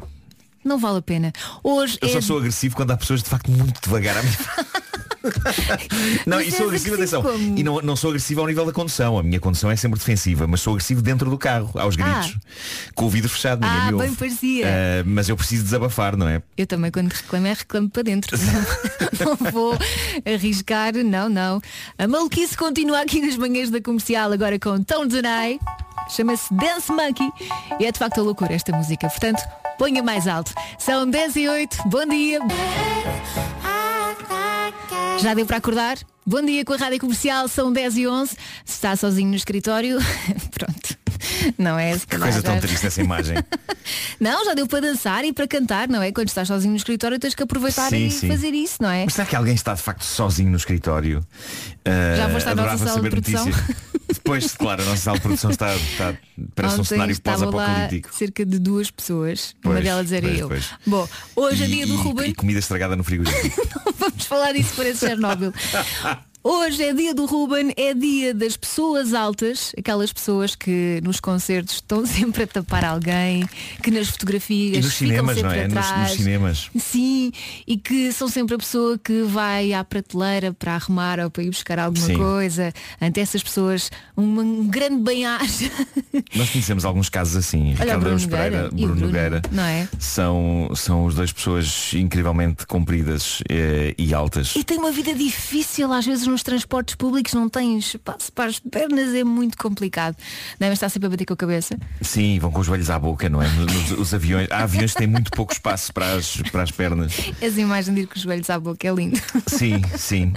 [0.64, 1.34] Não vale a pena.
[1.64, 4.38] Hoje Eu é só sou agressivo quando há pessoas de facto muito devagar à minha
[6.26, 7.22] Não, Mas e sou és agressivo, agressivo atenção.
[7.24, 7.58] como?
[7.58, 9.20] E não, não sou agressivo ao nível da condução.
[9.20, 12.38] A minha condução é sempre defensiva, mas sou agressivo dentro do carro, aos gritos.
[12.96, 14.18] Com o vidro fechado, ninguém Ah, me bem ouve.
[14.18, 14.66] parecia.
[14.68, 16.42] Ah, mas eu preciso desabafar, não é?
[16.58, 18.36] Eu também quando reclamo é reclamo para dentro.
[19.20, 19.78] Não, não vou
[20.26, 21.62] arriscar, não, não.
[22.00, 25.60] A maluquice continua aqui nas manhãs da comercial agora com Tom Denai.
[26.10, 27.30] Chama-se Dance Monkey
[27.80, 29.08] e é de facto a loucura esta música.
[29.08, 29.42] Portanto,
[29.82, 30.54] ponha mais alto.
[30.78, 31.78] São 10 e 8.
[31.88, 32.38] Bom dia.
[35.20, 35.98] Já deu para acordar?
[36.24, 38.38] Bom dia com a Rádio Comercial, são 10 e 11.
[38.64, 39.98] Se está sozinho no escritório,
[40.54, 41.01] pronto.
[41.58, 41.98] Não é?
[41.98, 43.38] Que coisa tão triste essa imagem.
[44.20, 46.12] Não, já deu para dançar e para cantar, não é?
[46.12, 48.28] Quando estás sozinho no escritório tens que aproveitar Sim, e sim.
[48.28, 49.06] fazer isso, não é?
[49.06, 51.26] Mas será que alguém está de facto sozinho no escritório?
[51.84, 53.50] Ah, Já foste à nossa adorava sala de produção?
[54.14, 56.14] Depois, claro, a nossa sala de produção está, está
[56.54, 58.16] parece um Ontem cenário estava lá pós-apocalíptico.
[58.16, 60.48] cerca de duas pessoas, uma Pois, delas era pois, eu.
[60.48, 60.70] pois.
[60.86, 62.30] Bom, hoje é dia do Ruben.
[62.30, 63.68] E comida estragada no frigorífico.
[63.98, 65.52] Vamos falar disso para esse Chernobyl.
[66.44, 71.76] Hoje é dia do Ruben, é dia das pessoas altas, aquelas pessoas que nos concertos
[71.76, 73.48] estão sempre a tapar alguém,
[73.84, 75.68] que nas fotografias E nos ficam cinemas, sempre não é?
[75.68, 76.10] Nos- atrás.
[76.10, 76.70] nos cinemas.
[76.80, 77.32] Sim,
[77.68, 81.50] e que são sempre a pessoa que vai à prateleira para arrumar ou para ir
[81.52, 82.18] buscar alguma Sim.
[82.18, 82.74] coisa.
[83.00, 85.70] Ante essas pessoas, um grande bem-aja.
[86.36, 87.74] Nós conhecemos alguns casos assim.
[87.74, 89.42] Olha, Ricardo Bruno Pereira, Bruno Bruno, Nogueira.
[89.52, 89.88] não é?
[90.00, 94.56] São, são os dois pessoas incrivelmente compridas eh, e altas.
[94.56, 98.60] E tem uma vida difícil, às vezes nos transportes públicos não tens espaço para as
[98.60, 100.16] pernas, é muito complicado.
[100.60, 101.78] Devem estar sempre a bater com a cabeça.
[102.02, 103.50] Sim, vão com os joelhos à boca, não é?
[103.50, 107.14] Nos, os aviões, há aviões que têm muito pouco espaço para as, para as pernas.
[107.40, 109.20] Essa imagem de ir com os joelhos à boca é lindo.
[109.48, 110.34] Sim, sim.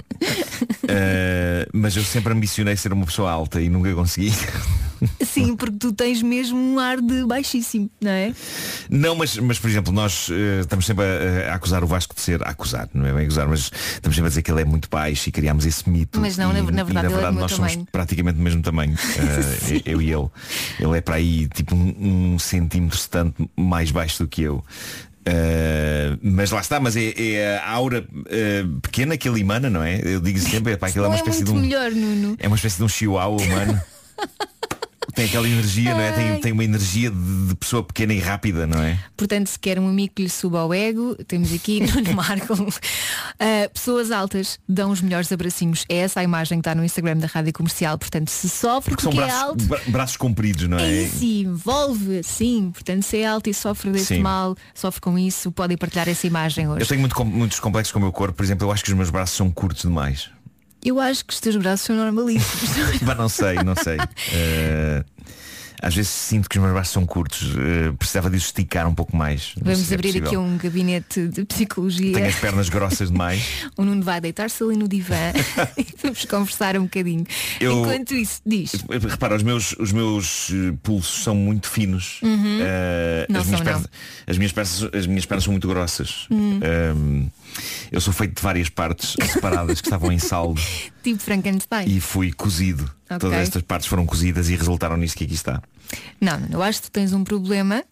[0.83, 4.33] Uh, mas eu sempre ambicionei ser uma pessoa alta e nunca consegui.
[5.23, 8.33] Sim, porque tu tens mesmo um ar de baixíssimo, não é?
[8.89, 12.21] Não, mas, mas por exemplo, nós uh, estamos sempre a, a acusar o Vasco de
[12.21, 14.65] ser, a acusar, não é bem acusar, mas estamos sempre a dizer que ele é
[14.65, 16.19] muito baixo e criámos esse mito.
[16.19, 17.87] Mas não, e, na- na e, verdade é do meu nós somos tamanho.
[17.91, 18.95] praticamente do mesmo tamanho.
[19.15, 20.27] Uh, eu e ele.
[20.79, 24.63] Ele é para aí tipo um, um centímetro tanto mais baixo do que eu.
[25.27, 29.81] Uh, mas lá está, mas é, é a aura uh, pequena que ele emana, não
[29.81, 29.99] é?
[30.03, 31.55] Eu digo sempre, é, pá, aquilo é uma é espécie de um.
[31.59, 31.91] melhor.
[32.39, 33.81] É uma espécie de um chihuahua humano.
[35.15, 36.11] tem aquela energia, não é?
[36.11, 38.99] Tem, tem uma energia de, de pessoa pequena e rápida, não é?
[39.15, 42.53] Portanto, se quer um amigo que lhe suba ao ego, temos aqui Nuno Marco.
[42.53, 42.69] Uh,
[43.73, 45.85] pessoas altas dão os melhores abracinhos.
[45.89, 47.97] É essa a imagem que está no Instagram da Rádio Comercial.
[47.97, 50.83] Portanto, se sofre Porque porque, são é braços, alto, bra- braços compridos, não é?
[50.89, 52.71] é isso, e envolve, sim.
[52.73, 54.19] Portanto, se é alto e sofre desse Sim.
[54.19, 56.81] mal, sofre com isso, podem partilhar essa imagem hoje.
[56.81, 58.95] Eu tenho muito muitos complexos com o meu corpo, por exemplo, eu acho que os
[58.97, 60.29] meus braços são curtos demais.
[60.85, 63.01] Eu acho que os teus braços são normalíssimos.
[63.01, 63.97] Mas não sei, não sei.
[64.31, 65.03] Eh,
[65.81, 67.41] às vezes sinto que os meus braços são curtos.
[67.57, 69.51] eh, precisava de esticar um pouco mais.
[69.61, 72.13] Vamos é abrir aqui um gabinete de psicologia.
[72.13, 73.43] Tenho as pernas grossas demais.
[73.77, 75.15] O Nuno vai deitar-se ali no divã
[75.77, 77.25] e vamos conversar um bocadinho.
[77.59, 78.71] Eu- Enquanto isso, diz.
[79.09, 82.19] Repara, os meus, os meus eh, pulsos são muito finos.
[82.21, 82.59] Uhum.
[82.61, 83.81] Eh, Não as, minhas são, não.
[83.81, 83.89] pernas,
[84.27, 86.27] as, minhas pernas, as minhas pernas são muito grossas.
[86.31, 86.59] Hum.
[86.63, 87.27] Ehm,
[87.91, 90.61] eu sou feito de várias partes separadas que estavam em saldo
[91.03, 91.87] Tipo Frankenstein.
[91.87, 92.83] e fui cozido.
[93.05, 93.19] Ok.
[93.19, 95.61] Todas estas partes foram cozidas e resultaram nisso que aqui está.
[96.19, 97.83] Não, não, eu acho que tu tens um problema.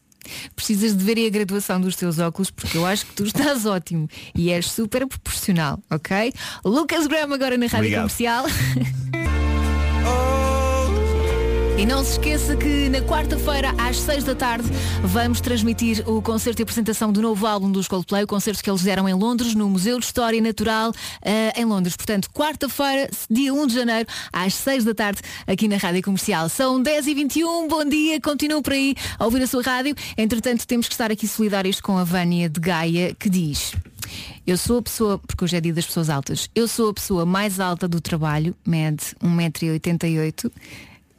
[0.55, 3.65] Precisas de ver aí a graduação dos teus óculos porque eu acho que tu estás
[3.67, 6.31] ótimo e és super proporcional, ok?
[6.63, 8.01] Lucas Graham agora na Rádio Obrigado.
[8.03, 8.45] Comercial.
[11.75, 14.69] E não se esqueça que na quarta-feira, às seis da tarde,
[15.03, 18.83] vamos transmitir o concerto e apresentação do novo álbum dos Coldplay, o concerto que eles
[18.83, 20.93] deram em Londres, no Museu de História Natural,
[21.23, 21.95] eh, em Londres.
[21.95, 26.47] Portanto, quarta-feira, dia 1 de janeiro, às seis da tarde, aqui na Rádio Comercial.
[26.47, 29.95] São 10 e 21 bom dia, continuam por aí a ouvir a sua rádio.
[30.15, 33.73] Entretanto, temos que estar aqui solidários com a Vânia de Gaia, que diz...
[34.45, 37.25] Eu sou a pessoa, porque hoje é dia das pessoas altas, eu sou a pessoa
[37.25, 40.51] mais alta do trabalho, mede 1,88m,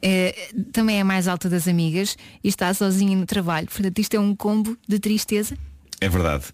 [0.01, 0.35] eh,
[0.71, 3.67] também é a mais alta das amigas e está sozinha no trabalho.
[3.67, 5.57] Portanto, isto é um combo de tristeza.
[6.01, 6.45] É verdade.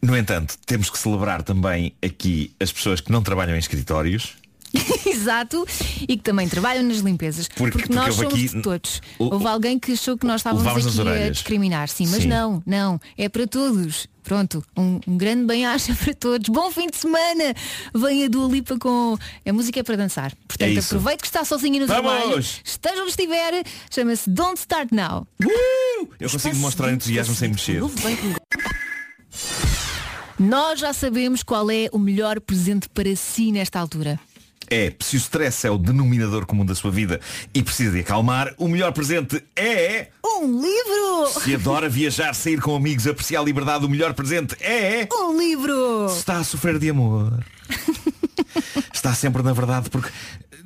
[0.00, 4.36] No entanto, temos que celebrar também aqui as pessoas que não trabalham em escritórios.
[5.06, 5.66] Exato,
[6.08, 7.46] e que também trabalham nas limpezas.
[7.48, 9.00] Porque- Porque, porque nós somos aqui- de todos.
[9.18, 11.88] o- Houve alguém que achou que nós estávamos aqui a discriminar.
[11.88, 12.28] Sim, mas Sim.
[12.28, 13.00] não, não.
[13.16, 14.06] É para todos.
[14.22, 16.48] Pronto, um, um grande bem-acha para todos.
[16.48, 17.54] Bom fim de semana!
[17.94, 19.18] Vem a Dua Lipa com.
[19.44, 20.32] A música é para dançar.
[20.46, 22.02] Portanto, É aproveite que está sozinha no Vamos!
[22.12, 22.38] trabalho.
[22.38, 23.64] Esteja onde estiver.
[23.90, 25.26] Chama-se Don't Start Now.
[26.20, 27.82] Eu consigo demonstrar entusiasmo sem mexer.
[30.38, 34.18] Nós já sabemos qual é o melhor presente para si nesta altura.
[34.72, 37.20] É, se o stress é o denominador comum da sua vida
[37.52, 40.08] e precisa de acalmar, o melhor presente é.
[40.24, 41.40] Um livro!
[41.42, 45.06] Se adora viajar, sair com amigos, apreciar a liberdade, o melhor presente é.
[45.12, 46.08] Um livro!
[46.08, 47.44] Se está a sofrer de amor.
[48.94, 50.08] Está sempre na verdade porque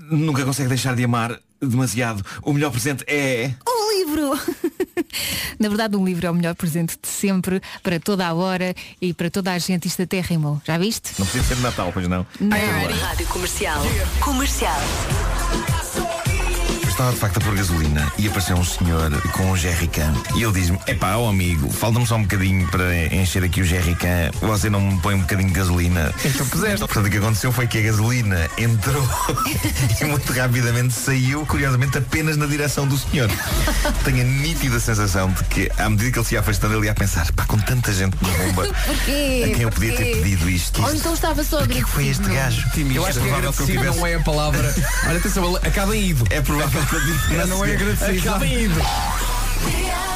[0.09, 2.25] nunca consegue deixar de amar demasiado.
[2.43, 3.55] O melhor presente é.
[3.69, 4.39] Um livro!
[5.59, 9.13] Na verdade, um livro é o melhor presente de sempre, para toda a hora e
[9.13, 9.87] para toda a gente.
[9.87, 10.61] Isto até rimou.
[10.65, 11.13] Já viste?
[11.19, 12.27] Não precisa ser de Natal, pois não.
[12.41, 12.57] Não.
[13.01, 13.83] Rádio Comercial.
[14.21, 14.81] Comercial.
[16.97, 20.53] Estava de facto a pôr gasolina e apareceu um senhor com um jerrycan e ele
[20.55, 24.81] diz-me, epá, ó amigo, falta-me só um bocadinho para encher aqui o jerrycan, você não
[24.81, 26.11] me põe um bocadinho de gasolina.
[26.25, 26.79] Então puseste.
[26.79, 29.07] Portanto, o que aconteceu foi que a gasolina entrou
[30.01, 33.29] e muito rapidamente saiu, curiosamente, apenas na direção do senhor.
[34.03, 36.93] Tenho a nítida sensação de que, à medida que ele se ia afastando, ele ia
[36.93, 40.83] a pensar, pá, com tanta gente na bomba, a quem eu podia ter pedido isto.
[40.83, 42.65] Ou então estava só O que é que foi este gajo?
[42.95, 44.75] Eu acho que agradecido não é a palavra.
[45.07, 46.25] Olha, atenção, acaba em ido.
[46.31, 46.86] É provável
[47.37, 48.29] Mas não é agradecido.
[48.31, 48.47] Acaba.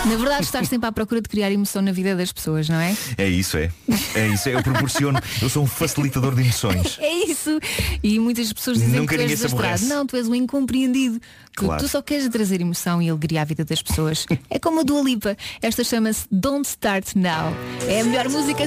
[0.07, 2.97] Na verdade, estás sempre à procura de criar emoção na vida das pessoas, não é?
[3.19, 3.71] É isso, é.
[4.15, 6.99] É isso, eu proporciono, eu sou um facilitador de emoções.
[7.03, 7.59] É isso.
[8.03, 9.85] E muitas pessoas dizem Nunca que tu és desastrado.
[9.87, 11.19] Não, tu és um incompreendido.
[11.21, 11.25] Tu-
[11.65, 11.83] Claro.
[11.83, 14.25] Tu só queres trazer emoção e alegria à vida das pessoas.
[14.49, 15.37] é como a Dua Lipa.
[15.61, 17.55] Esta chama-se Don't Start Now.
[17.87, 18.63] É a melhor música.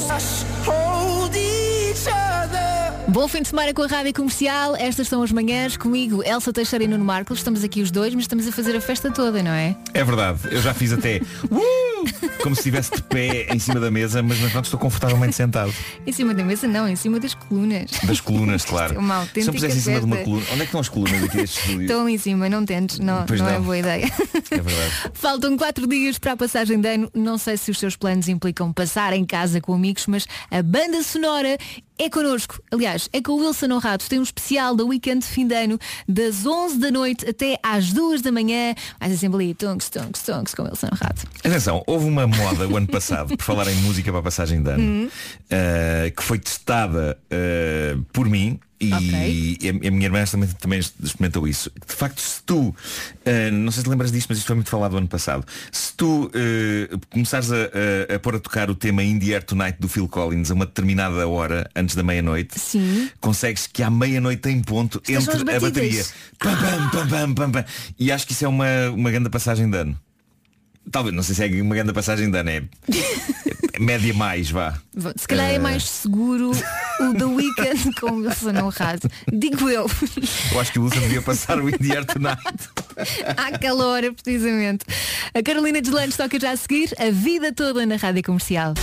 [3.14, 4.76] Bom fim de semana com a Rádio Comercial.
[4.76, 7.38] Estas são as manhãs comigo, Elsa Teixeira e Nuno Marcos.
[7.38, 9.76] Estamos aqui os dois, mas estamos a fazer a festa toda, não é?
[9.94, 11.22] É verdade, eu já fiz até.
[11.52, 11.94] Uh!
[12.42, 15.74] como se estivesse de pé em cima da mesa, mas entanto estou confortavelmente sentado.
[16.06, 17.92] Em cima da mesa não, em cima das colunas.
[18.04, 18.96] Das colunas, claro.
[18.96, 20.46] é uma Se eu pusesse em cima de uma coluna.
[20.52, 21.82] Onde é que estão as colunas aqui deste estúdio?
[21.84, 23.62] Estão em cima, não tentes, não, Pois não, é não.
[23.62, 24.12] boa ideia.
[24.52, 24.94] É verdade.
[25.14, 27.10] Faltam quatro dias para a passagem de ano.
[27.14, 31.02] Não sei se os seus planos implicam passar em casa com amigos, mas a banda
[31.04, 31.58] sonora
[31.98, 32.62] é connosco.
[32.72, 34.04] Aliás, é com o Wilson Honrado.
[34.08, 37.92] Tem um especial da weekend de fim de ano, das 11 da noite até às
[37.92, 38.74] 2 da manhã.
[39.18, 41.22] Sempre ali, tonks, tonks, tonks, com o Wilson Honrado.
[41.40, 44.70] Atenção, houve uma moda o ano passado, por falar em música para a passagem de
[44.70, 45.12] ano,
[45.50, 51.48] eh, que foi testada eh, por mim e a, a minha irmã também, também experimentou
[51.48, 51.72] isso.
[51.88, 52.76] De facto, se tu,
[53.26, 56.32] eh, não sei se lembras disto, mas isto foi muito falado ano passado, se tu
[56.34, 59.88] eh, começares a, a, a pôr a tocar o tema In the Air Tonight do
[59.88, 62.60] Phil Collins a uma determinada hora, antes da meia-noite,
[63.20, 66.06] consegues que à meia-noite em ponto entre a bateria.
[66.40, 67.66] Pam, pam, pam, pam, pam, pam.
[67.98, 70.00] E acho que isso é uma, uma grande passagem de ano.
[70.92, 74.74] Talvez, não sei se é uma grande passagem de ano, é, é média mais, vá.
[75.16, 79.10] Se calhar é Eh, mais seguro o The Weekend com o Wilson Honrado.
[79.32, 79.90] Digo eu.
[80.52, 82.42] Eu acho que o Wilson devia passar o In the Air Tonight.
[83.38, 84.86] Àquela hora, precisamente.
[85.34, 88.74] A Carolina Deslandes toca já a seguir a vida toda na rádio comercial.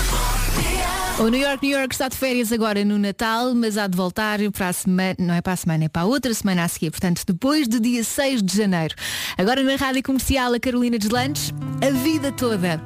[1.18, 4.38] O New York, New York está de férias agora no Natal, mas há de voltar
[4.52, 6.90] para a semana, não é para a semana, é para a outra semana a seguir,
[6.90, 8.94] portanto, depois do dia 6 de janeiro.
[9.36, 11.52] Agora na rádio comercial, a Carolina Deslandes,
[11.86, 12.80] a vida toda.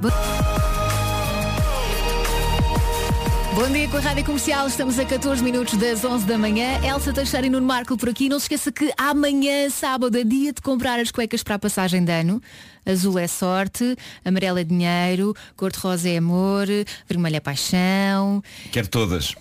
[3.54, 6.80] Bo- Bom dia com a Rádio Comercial, estamos a 14 minutos das 11 da manhã.
[6.84, 8.28] Elsa Teixeira e Nuno Marco por aqui.
[8.28, 12.04] Não se esqueça que amanhã, sábado, é dia de comprar as cuecas para a passagem
[12.04, 12.42] de ano.
[12.84, 16.66] Azul é sorte, amarelo é dinheiro, cor-de-rosa é amor,
[17.08, 18.42] vermelho é paixão.
[18.70, 19.34] Quero todas.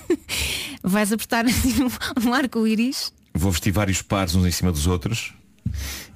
[0.82, 1.74] Vais apertar assim
[2.26, 3.12] um arco-íris?
[3.34, 5.34] Vou vestir vários pares uns em cima dos outros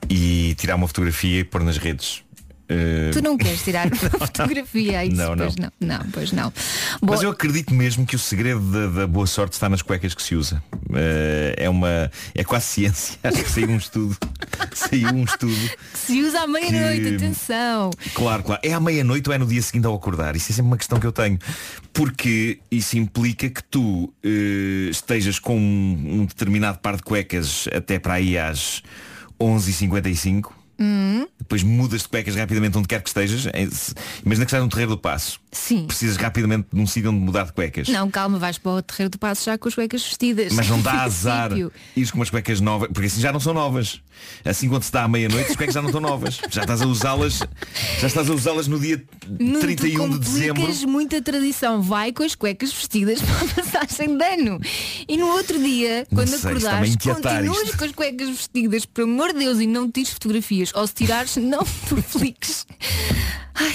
[0.08, 2.23] e tirar uma fotografia e pôr nas redes.
[2.68, 5.16] Eh, Tu não queres tirar uma fotografia a isso?
[5.16, 5.44] Não, não.
[5.46, 5.72] Pois não.
[5.80, 6.52] Não, pois não.
[7.02, 10.14] Bom, Mas eu acredito mesmo que o segredo da, da boa sorte está nas cuecas
[10.14, 10.62] que se usa.
[10.94, 12.10] Eh, é uma.
[12.34, 13.18] É quase ciência.
[13.24, 14.16] Acho que saiu um estudo.
[14.72, 15.70] Saiu um estudo.
[15.94, 17.90] se usa à meia-noite, que- atenção.
[18.14, 18.60] Claro, claro.
[18.64, 20.34] É à meia-noite ou é no dia seguinte ao acordar?
[20.36, 21.38] Isso é sempre uma questão que eu tenho.
[21.92, 27.98] Porque isso implica que tu eh, estejas com um, um determinado par de cuecas até
[27.98, 28.82] para aí às
[29.40, 30.50] 11h55.
[30.78, 33.42] Hum, Depois mudas de cuecas rapidamente onde quer que estejas.
[33.42, 33.94] Se-
[34.24, 35.38] Imagina que estás no terreiro do passo.
[35.52, 35.86] Sim.
[35.86, 37.88] Precisas rapidamente de um sítio onde mudar de cuecas.
[37.88, 40.52] Não, calma, vais para o terreiro do passo já com as cuecas vestidas.
[40.52, 41.52] Mas não dá azar
[41.96, 44.00] ires com umas cuecas novas, porque assim já não são novas.
[44.44, 46.40] Assim quando se dá à meia-noite, as cuecas já não estão novas.
[46.50, 47.38] Já estás a usá-las,
[48.00, 50.88] já estás a usá-las no dia tu 31 de dezembro.
[50.88, 51.80] muita tradição.
[51.82, 54.60] Vai com as cuecas vestidas para a passagem de ano.
[55.06, 57.78] E no outro dia, Não quando sei, acordares, continuas isto.
[57.78, 60.63] com as cuecas vestidas, por amor de Deus, e não tires fotografias.
[60.74, 62.66] Ou se tirares, não dupliques.
[63.54, 63.74] Ai,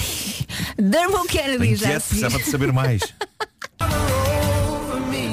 [0.78, 3.00] Dermot Kennedy já precisava de saber mais.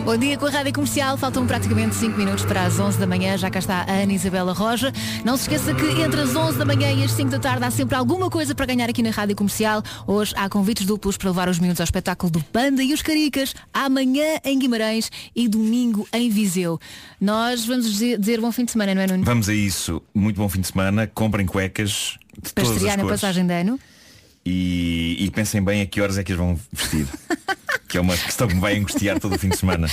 [0.08, 3.38] Bom dia com a Rádio Comercial, faltam praticamente 5 minutos para as 11 da manhã,
[3.38, 4.90] já cá está a Ana Isabela Roja.
[5.26, 7.70] Não se esqueça que entre as 11 da manhã e as 5 da tarde há
[7.70, 9.84] sempre alguma coisa para ganhar aqui na Rádio Comercial.
[10.08, 13.54] Hoje há convites duplos para levar os miúdos ao espetáculo do Panda e os Caricas,
[13.74, 16.80] amanhã em Guimarães e domingo em Viseu.
[17.20, 19.26] Nós vamos dizer, bom fim de semana, não é Nuno?
[19.26, 20.02] Vamos a isso.
[20.16, 21.06] Muito bom fim de semana.
[21.06, 23.20] Comprem cuecas de Para todas as estrear na cores.
[23.20, 23.78] passagem de ano.
[24.46, 27.06] E, e pensem bem a que horas é que as vão vestir.
[27.88, 29.88] que é uma questão que me vai angustiar todo o fim de semana.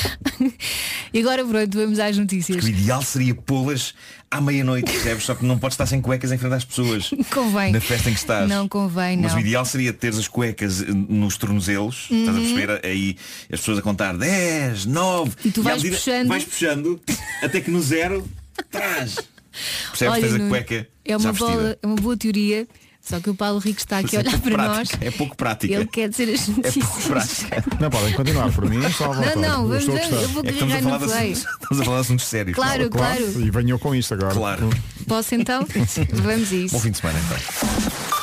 [1.13, 2.65] E agora pronto, vamos às notícias.
[2.65, 3.95] O ideal seria pô-las
[4.31, 5.25] à meia-noite, percebes?
[5.25, 7.11] Só que não podes estar sem cuecas em frente às pessoas.
[7.33, 7.73] Convém.
[7.73, 8.49] Na festa em que estás.
[8.49, 9.39] Não convém, Mas não.
[9.39, 12.55] o ideal seria teres as cuecas eh, nos tornozelos, estás a Uhum.
[12.55, 12.81] perceber?
[12.85, 13.17] Aí
[13.53, 16.29] as pessoas a contar 10, 9 E tu à vais puxando.
[16.29, 17.01] vais puxando
[17.43, 18.29] até que no zero
[18.71, 19.17] traz.
[19.91, 20.15] Percebes?
[20.15, 21.31] Olha, Tens a cueca é uma,
[21.83, 22.67] é uma boa teoria,
[23.05, 25.03] só que o Paulo Rico está aqui a é olhar pouco para prática, nós.
[25.03, 25.75] É pouco prática.
[25.75, 26.85] Ele quer dizer as É notícias.
[26.87, 27.65] pouco prática.
[27.81, 29.37] Não, podem continuar por mim, só vontade.
[29.37, 30.17] Não, não, Eu vamos a gostar.
[30.17, 31.33] eu vou É a carregar falar no play.
[31.33, 32.55] assuntos, estamos a falar de assuntos sérios.
[32.57, 33.41] Claro, claro.
[33.41, 34.35] E venham com isto agora.
[34.35, 34.71] Claro.
[35.07, 35.67] Posso então?
[36.13, 36.81] Vamos a Bom isso.
[36.81, 38.14] fim de semana então.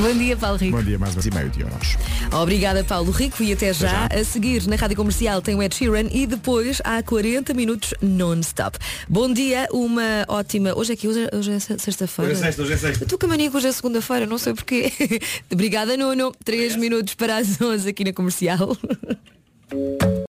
[0.00, 0.76] Bom dia, Paulo Rico.
[0.76, 1.96] Bom dia, mais um e meio de euros.
[2.32, 3.42] Obrigada, Paulo Rico.
[3.42, 4.06] E até já.
[4.06, 8.78] A seguir, na Rádio Comercial tem o Ed Sheeran e depois há 40 minutos non-stop.
[9.08, 10.72] Bom dia, uma ótima.
[10.76, 12.30] Hoje é que hoje, é- hoje é se- sexta-feira.
[12.30, 13.02] Hoje é sexta, hoje é sexta.
[13.02, 14.92] Eu Estou com a mania que hoje é segunda-feira, não sei porquê.
[15.50, 16.32] Obrigada, Nuno.
[16.44, 18.76] 3 minutos para as 11 aqui na Comercial.